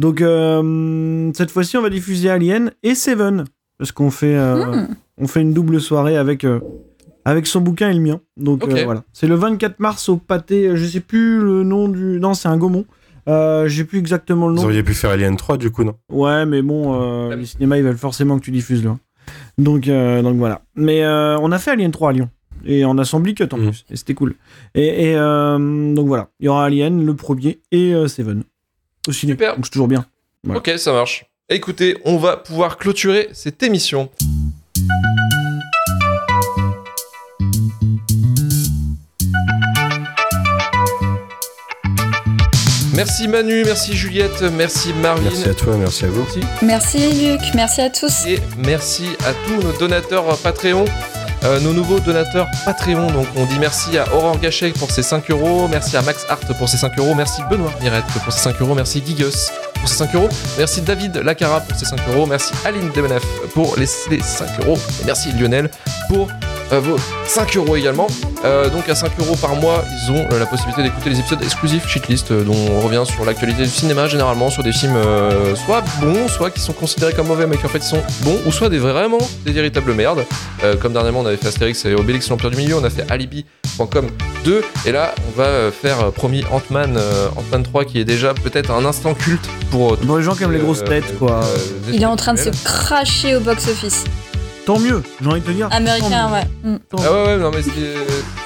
Donc, 0.00 0.18
cette 1.36 1.50
fois-ci, 1.50 1.76
on 1.76 1.82
va 1.82 1.90
diffuser 1.90 2.30
Alien 2.30 2.72
et 2.82 2.94
Seven, 2.96 3.44
parce 3.78 3.92
qu'on 3.92 4.10
fait, 4.10 4.36
Hmm. 4.36 4.88
on 5.16 5.26
fait 5.28 5.42
une 5.42 5.52
double 5.52 5.80
soirée 5.80 6.16
avec, 6.16 6.44
avec 7.24 7.46
son 7.46 7.60
bouquin 7.60 7.90
et 7.90 7.94
le 7.94 8.00
mien. 8.00 8.20
Donc 8.36 8.66
euh, 8.68 8.84
voilà. 8.84 9.04
C'est 9.12 9.26
le 9.26 9.34
24 9.34 9.78
mars 9.80 10.08
au 10.08 10.16
pâté. 10.16 10.76
Je 10.76 10.84
sais 10.86 11.00
plus 11.00 11.40
le 11.40 11.62
nom 11.62 11.88
du. 11.88 12.18
Non, 12.20 12.34
c'est 12.34 12.48
un 12.48 12.56
Gaumont. 12.56 12.84
Euh, 13.28 13.68
J'ai 13.68 13.84
plus 13.84 13.98
exactement 13.98 14.46
le 14.48 14.54
Vous 14.54 14.60
nom. 14.62 14.64
auriez 14.68 14.82
pu 14.82 14.94
faire 14.94 15.10
Alien 15.10 15.36
3 15.36 15.58
du 15.58 15.70
coup, 15.70 15.84
non? 15.84 15.94
Ouais, 16.10 16.46
mais 16.46 16.62
bon, 16.62 17.00
euh, 17.30 17.36
les 17.36 17.46
cinémas 17.46 17.76
ils 17.76 17.82
veulent 17.84 17.98
forcément 17.98 18.38
que 18.38 18.44
tu 18.44 18.50
diffuses 18.50 18.84
là. 18.84 18.96
Donc, 19.58 19.86
euh, 19.88 20.22
donc 20.22 20.36
voilà. 20.38 20.62
Mais 20.74 21.02
euh, 21.04 21.38
on 21.40 21.52
a 21.52 21.58
fait 21.58 21.72
Alien 21.72 21.90
3 21.90 22.10
à 22.10 22.12
Lyon. 22.12 22.30
Et 22.64 22.84
en 22.84 22.96
assembly 22.98 23.34
cut 23.34 23.44
en 23.52 23.58
Mhm. 23.58 23.64
plus. 23.66 23.84
Et 23.90 23.96
c'était 23.96 24.14
cool. 24.14 24.34
Et, 24.74 25.10
et, 25.10 25.16
euh, 25.16 25.94
donc 25.94 26.06
voilà. 26.08 26.30
Il 26.40 26.46
y 26.46 26.48
aura 26.48 26.64
Alien, 26.64 27.04
le 27.04 27.14
premier, 27.14 27.60
et 27.70 27.92
euh, 27.94 28.08
Seven. 28.08 28.42
Au 29.06 29.12
ciné. 29.12 29.32
Super. 29.32 29.54
Donc 29.56 29.66
c'est 29.66 29.70
toujours 29.72 29.88
bien. 29.88 30.06
Voilà. 30.44 30.58
Ok, 30.58 30.70
ça 30.78 30.92
marche. 30.92 31.26
Écoutez, 31.50 31.96
on 32.04 32.16
va 32.16 32.36
pouvoir 32.36 32.76
clôturer 32.78 33.28
cette 33.32 33.62
émission. 33.62 34.10
Merci 42.98 43.28
Manu, 43.28 43.62
merci 43.64 43.96
Juliette, 43.96 44.42
merci 44.42 44.92
Marvin. 44.92 45.22
Merci 45.22 45.48
à 45.48 45.54
toi, 45.54 45.76
merci 45.76 46.04
à 46.04 46.08
vous. 46.08 46.26
Merci, 46.62 46.98
Luc. 47.12 47.40
Merci 47.54 47.80
à 47.80 47.90
tous. 47.90 48.26
Et 48.26 48.40
merci 48.56 49.04
à 49.24 49.32
tous 49.46 49.62
nos 49.62 49.70
donateurs 49.78 50.36
Patreon. 50.38 50.84
euh, 51.44 51.60
nos 51.60 51.72
nouveaux 51.72 52.00
donateurs 52.00 52.48
Patreon, 52.64 53.06
donc 53.12 53.28
on 53.36 53.44
dit 53.44 53.60
merci 53.60 53.96
à 53.96 54.12
Aurore 54.12 54.40
Gachet 54.40 54.70
pour 54.70 54.90
ses 54.90 55.04
5 55.04 55.30
euros, 55.30 55.68
merci 55.68 55.96
à 55.96 56.02
Max 56.02 56.26
Hart 56.28 56.42
pour 56.58 56.68
ses 56.68 56.76
5 56.76 56.98
euros, 56.98 57.14
merci 57.14 57.40
Benoît 57.48 57.72
Mirette 57.80 58.02
pour 58.24 58.32
ses 58.32 58.40
5 58.40 58.60
euros, 58.60 58.74
merci 58.74 59.00
Gigus 59.06 59.52
pour 59.74 59.88
ses 59.88 59.94
5 59.94 60.16
euros, 60.16 60.28
merci 60.58 60.80
David 60.82 61.18
Lacara 61.18 61.60
pour 61.60 61.78
ses 61.78 61.84
5 61.84 62.00
euros, 62.08 62.26
merci 62.26 62.52
Aline 62.64 62.90
Demenef 62.96 63.22
pour 63.54 63.76
les, 63.76 63.86
les 64.10 64.20
5 64.20 64.48
euros, 64.64 64.76
et 65.00 65.04
merci 65.04 65.30
Lionel 65.30 65.70
pour 66.08 66.26
euh, 66.72 66.80
vos 66.80 66.96
5 67.26 67.56
euros 67.56 67.76
également. 67.76 68.06
Euh, 68.44 68.68
donc 68.70 68.88
à 68.88 68.94
5 68.94 69.12
euros 69.18 69.36
par 69.36 69.56
mois, 69.56 69.84
ils 70.06 70.12
ont 70.12 70.26
euh, 70.30 70.38
la 70.38 70.46
possibilité 70.46 70.82
d'écouter 70.82 71.10
les 71.10 71.18
épisodes 71.18 71.42
exclusifs 71.42 71.88
Cheatlist, 71.88 72.30
euh, 72.30 72.44
dont 72.44 72.54
on 72.72 72.80
revient 72.80 73.02
sur 73.04 73.24
l'actualité 73.24 73.62
du 73.64 73.68
cinéma 73.70 74.06
généralement, 74.06 74.48
sur 74.50 74.62
des 74.62 74.72
films 74.72 74.96
euh, 74.96 75.54
soit 75.56 75.82
bons, 76.00 76.28
soit 76.28 76.50
qui 76.50 76.60
sont 76.60 76.72
considérés 76.72 77.12
comme 77.14 77.26
mauvais 77.26 77.46
mais 77.46 77.56
qui 77.56 77.66
en 77.66 77.68
fait 77.68 77.82
sont 77.82 78.02
bons, 78.22 78.38
ou 78.46 78.52
soit 78.52 78.68
des 78.68 78.78
vraiment 78.78 79.18
des 79.44 79.52
véritables 79.52 79.92
merdes. 79.94 80.24
Euh, 80.62 80.76
comme 80.76 80.92
dernièrement 80.92 81.20
on 81.20 81.26
avait 81.26 81.36
fait 81.36 81.48
Astérix 81.48 81.84
et 81.84 81.94
Obélix 81.94 82.28
l'Empire 82.28 82.50
du 82.50 82.56
Milieu, 82.56 82.76
on 82.76 82.84
a 82.84 82.90
fait 82.90 83.10
Alibi.com 83.10 84.06
2, 84.44 84.62
et 84.86 84.92
là 84.92 85.14
on 85.28 85.36
va 85.40 85.70
faire 85.72 86.00
euh, 86.00 86.10
promis 86.10 86.44
Ant-Man, 86.52 86.96
euh, 86.96 87.28
Ant-Man 87.36 87.62
3 87.64 87.84
qui 87.86 87.98
est 87.98 88.04
déjà 88.04 88.34
peut-être 88.34 88.70
un 88.70 88.84
instant 88.84 89.14
culte 89.14 89.48
pour... 89.70 89.96
Pour 89.96 90.16
les 90.18 90.22
gens 90.22 90.34
qui 90.34 90.44
aiment 90.44 90.52
les 90.52 90.58
grosses 90.60 90.84
têtes, 90.84 91.18
quoi. 91.18 91.40
euh, 91.42 91.56
Il 91.92 92.02
est 92.02 92.06
en 92.06 92.16
train 92.16 92.34
de 92.34 92.38
se 92.38 92.50
cracher 92.64 93.34
au 93.36 93.40
box-office. 93.40 94.04
Tant 94.68 94.78
mieux, 94.78 95.02
j'ai 95.18 95.26
envie 95.26 95.40
de 95.40 95.46
te 95.46 95.50
dire. 95.50 95.66
Américain, 95.70 96.30
ouais. 96.30 96.42
Hmm. 96.62 96.76
Tant 96.90 96.98
Ah 97.02 97.10
ouais, 97.10 97.24
ouais, 97.24 97.36
non, 97.38 97.50
mais 97.50 97.62
c'est. 97.62 97.70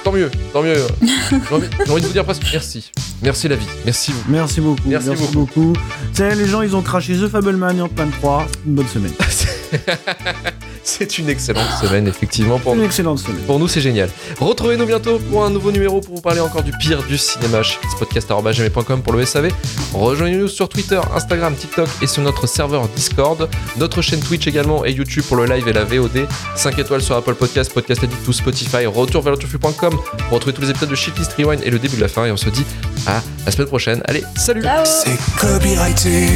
Tant 0.05 0.13
mieux, 0.13 0.31
tant 0.53 0.63
mieux. 0.63 0.75
J'ai 1.01 1.53
envie, 1.53 1.67
j'ai 1.85 1.91
envie 1.91 2.01
de 2.01 2.07
vous 2.07 2.13
dire 2.13 2.23
presque 2.23 2.43
merci. 2.53 2.91
Merci 3.21 3.49
la 3.49 3.57
vie. 3.57 3.67
Merci 3.83 4.13
vous. 4.13 4.23
Merci 4.29 4.61
beaucoup. 4.61 4.81
Merci 4.85 5.33
beaucoup. 5.33 5.73
Tu 5.73 6.17
sais, 6.19 6.33
les 6.35 6.47
gens, 6.47 6.61
ils 6.61 6.77
ont 6.77 6.81
craché 6.81 7.17
The 7.17 7.27
Fableman 7.27 7.77
et 7.77 7.81
Ant-Man 7.81 8.11
3. 8.21 8.47
Une 8.65 8.75
bonne 8.75 8.87
semaine. 8.87 9.11
C'est 10.85 11.17
une 11.17 11.29
excellente 11.29 11.69
semaine, 11.81 12.07
effectivement, 12.07 12.59
pour 12.59 12.73
Une 12.73 12.79
nous. 12.79 12.85
excellente 12.85 13.19
semaine. 13.19 13.41
Pour 13.47 13.57
nous, 13.59 13.67
c'est 13.67 13.81
génial. 13.81 14.09
Retrouvez-nous 14.39 14.85
bientôt 14.85 15.17
pour 15.19 15.45
un 15.45 15.49
nouveau 15.49 15.71
numéro 15.71 16.01
pour 16.01 16.15
vous 16.15 16.21
parler 16.21 16.41
encore 16.41 16.63
du 16.63 16.71
pire 16.73 17.01
du 17.03 17.17
cinéma. 17.17 17.61
Podcast.gmail.com 17.99 19.01
pour 19.01 19.13
le 19.13 19.25
SAV. 19.25 19.49
Rejoignez-nous 19.93 20.47
sur 20.49 20.67
Twitter, 20.67 20.99
Instagram, 21.15 21.55
TikTok 21.55 21.87
et 22.01 22.07
sur 22.07 22.21
notre 22.21 22.47
serveur 22.47 22.87
Discord. 22.89 23.49
Notre 23.77 24.01
chaîne 24.01 24.19
Twitch 24.19 24.45
également 24.47 24.83
et 24.85 24.91
YouTube 24.91 25.23
pour 25.27 25.37
le 25.37 25.45
live 25.45 25.67
et 25.67 25.73
la 25.73 25.85
VOD. 25.85 26.27
5 26.55 26.77
étoiles 26.79 27.01
sur 27.01 27.15
Apple 27.15 27.35
Podcast, 27.35 27.73
Podcast 27.73 28.03
Addict 28.03 28.27
ou 28.27 28.33
Spotify. 28.33 28.85
Retour 28.85 29.21
vers 29.21 29.33
pour 29.33 30.29
retrouver 30.31 30.53
tous 30.53 30.61
les 30.61 30.69
épisodes 30.69 30.89
de 30.89 30.95
Shitlist 30.95 31.33
Rewind 31.33 31.61
et 31.63 31.69
le 31.69 31.79
début 31.79 31.95
de 31.95 32.01
la 32.01 32.07
fin. 32.07 32.25
Et 32.25 32.31
on 32.31 32.37
se 32.37 32.49
dit 32.49 32.65
à 33.07 33.21
la 33.45 33.51
semaine 33.51 33.67
prochaine. 33.67 34.01
Allez, 34.05 34.23
salut! 34.35 34.63
C'est 34.85 35.17
copyrighté. 35.39 36.27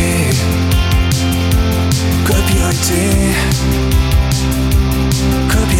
Copyrighté. 2.25 3.86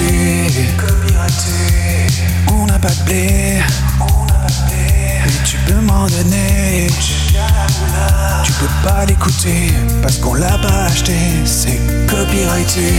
iras-tu? 0.00 2.22
On 2.52 2.66
n'a 2.66 2.78
pas 2.78 2.88
de 2.88 3.02
blé 3.04 3.60
On 4.00 4.24
n'a 4.26 4.34
pas 4.34 4.46
de 4.46 4.68
blé 4.68 4.84
Mais 5.24 5.32
tu 5.44 5.56
peux 5.66 5.80
m'en 5.80 6.06
donner. 6.06 6.88
La 7.34 8.42
Tu 8.44 8.52
peux 8.52 8.68
pas 8.82 9.04
l'écouter. 9.06 9.72
Parce 10.02 10.18
qu'on 10.18 10.34
l'a 10.34 10.58
pas 10.58 10.84
acheté. 10.84 11.16
C'est 11.44 11.80
copyrighté. 12.06 12.92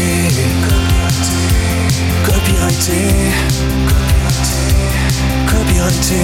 Copyrighté. 0.63 1.36
Copyrighté. 2.25 2.99
Copyrighté, 3.88 4.62
copyrighté. 5.47 6.23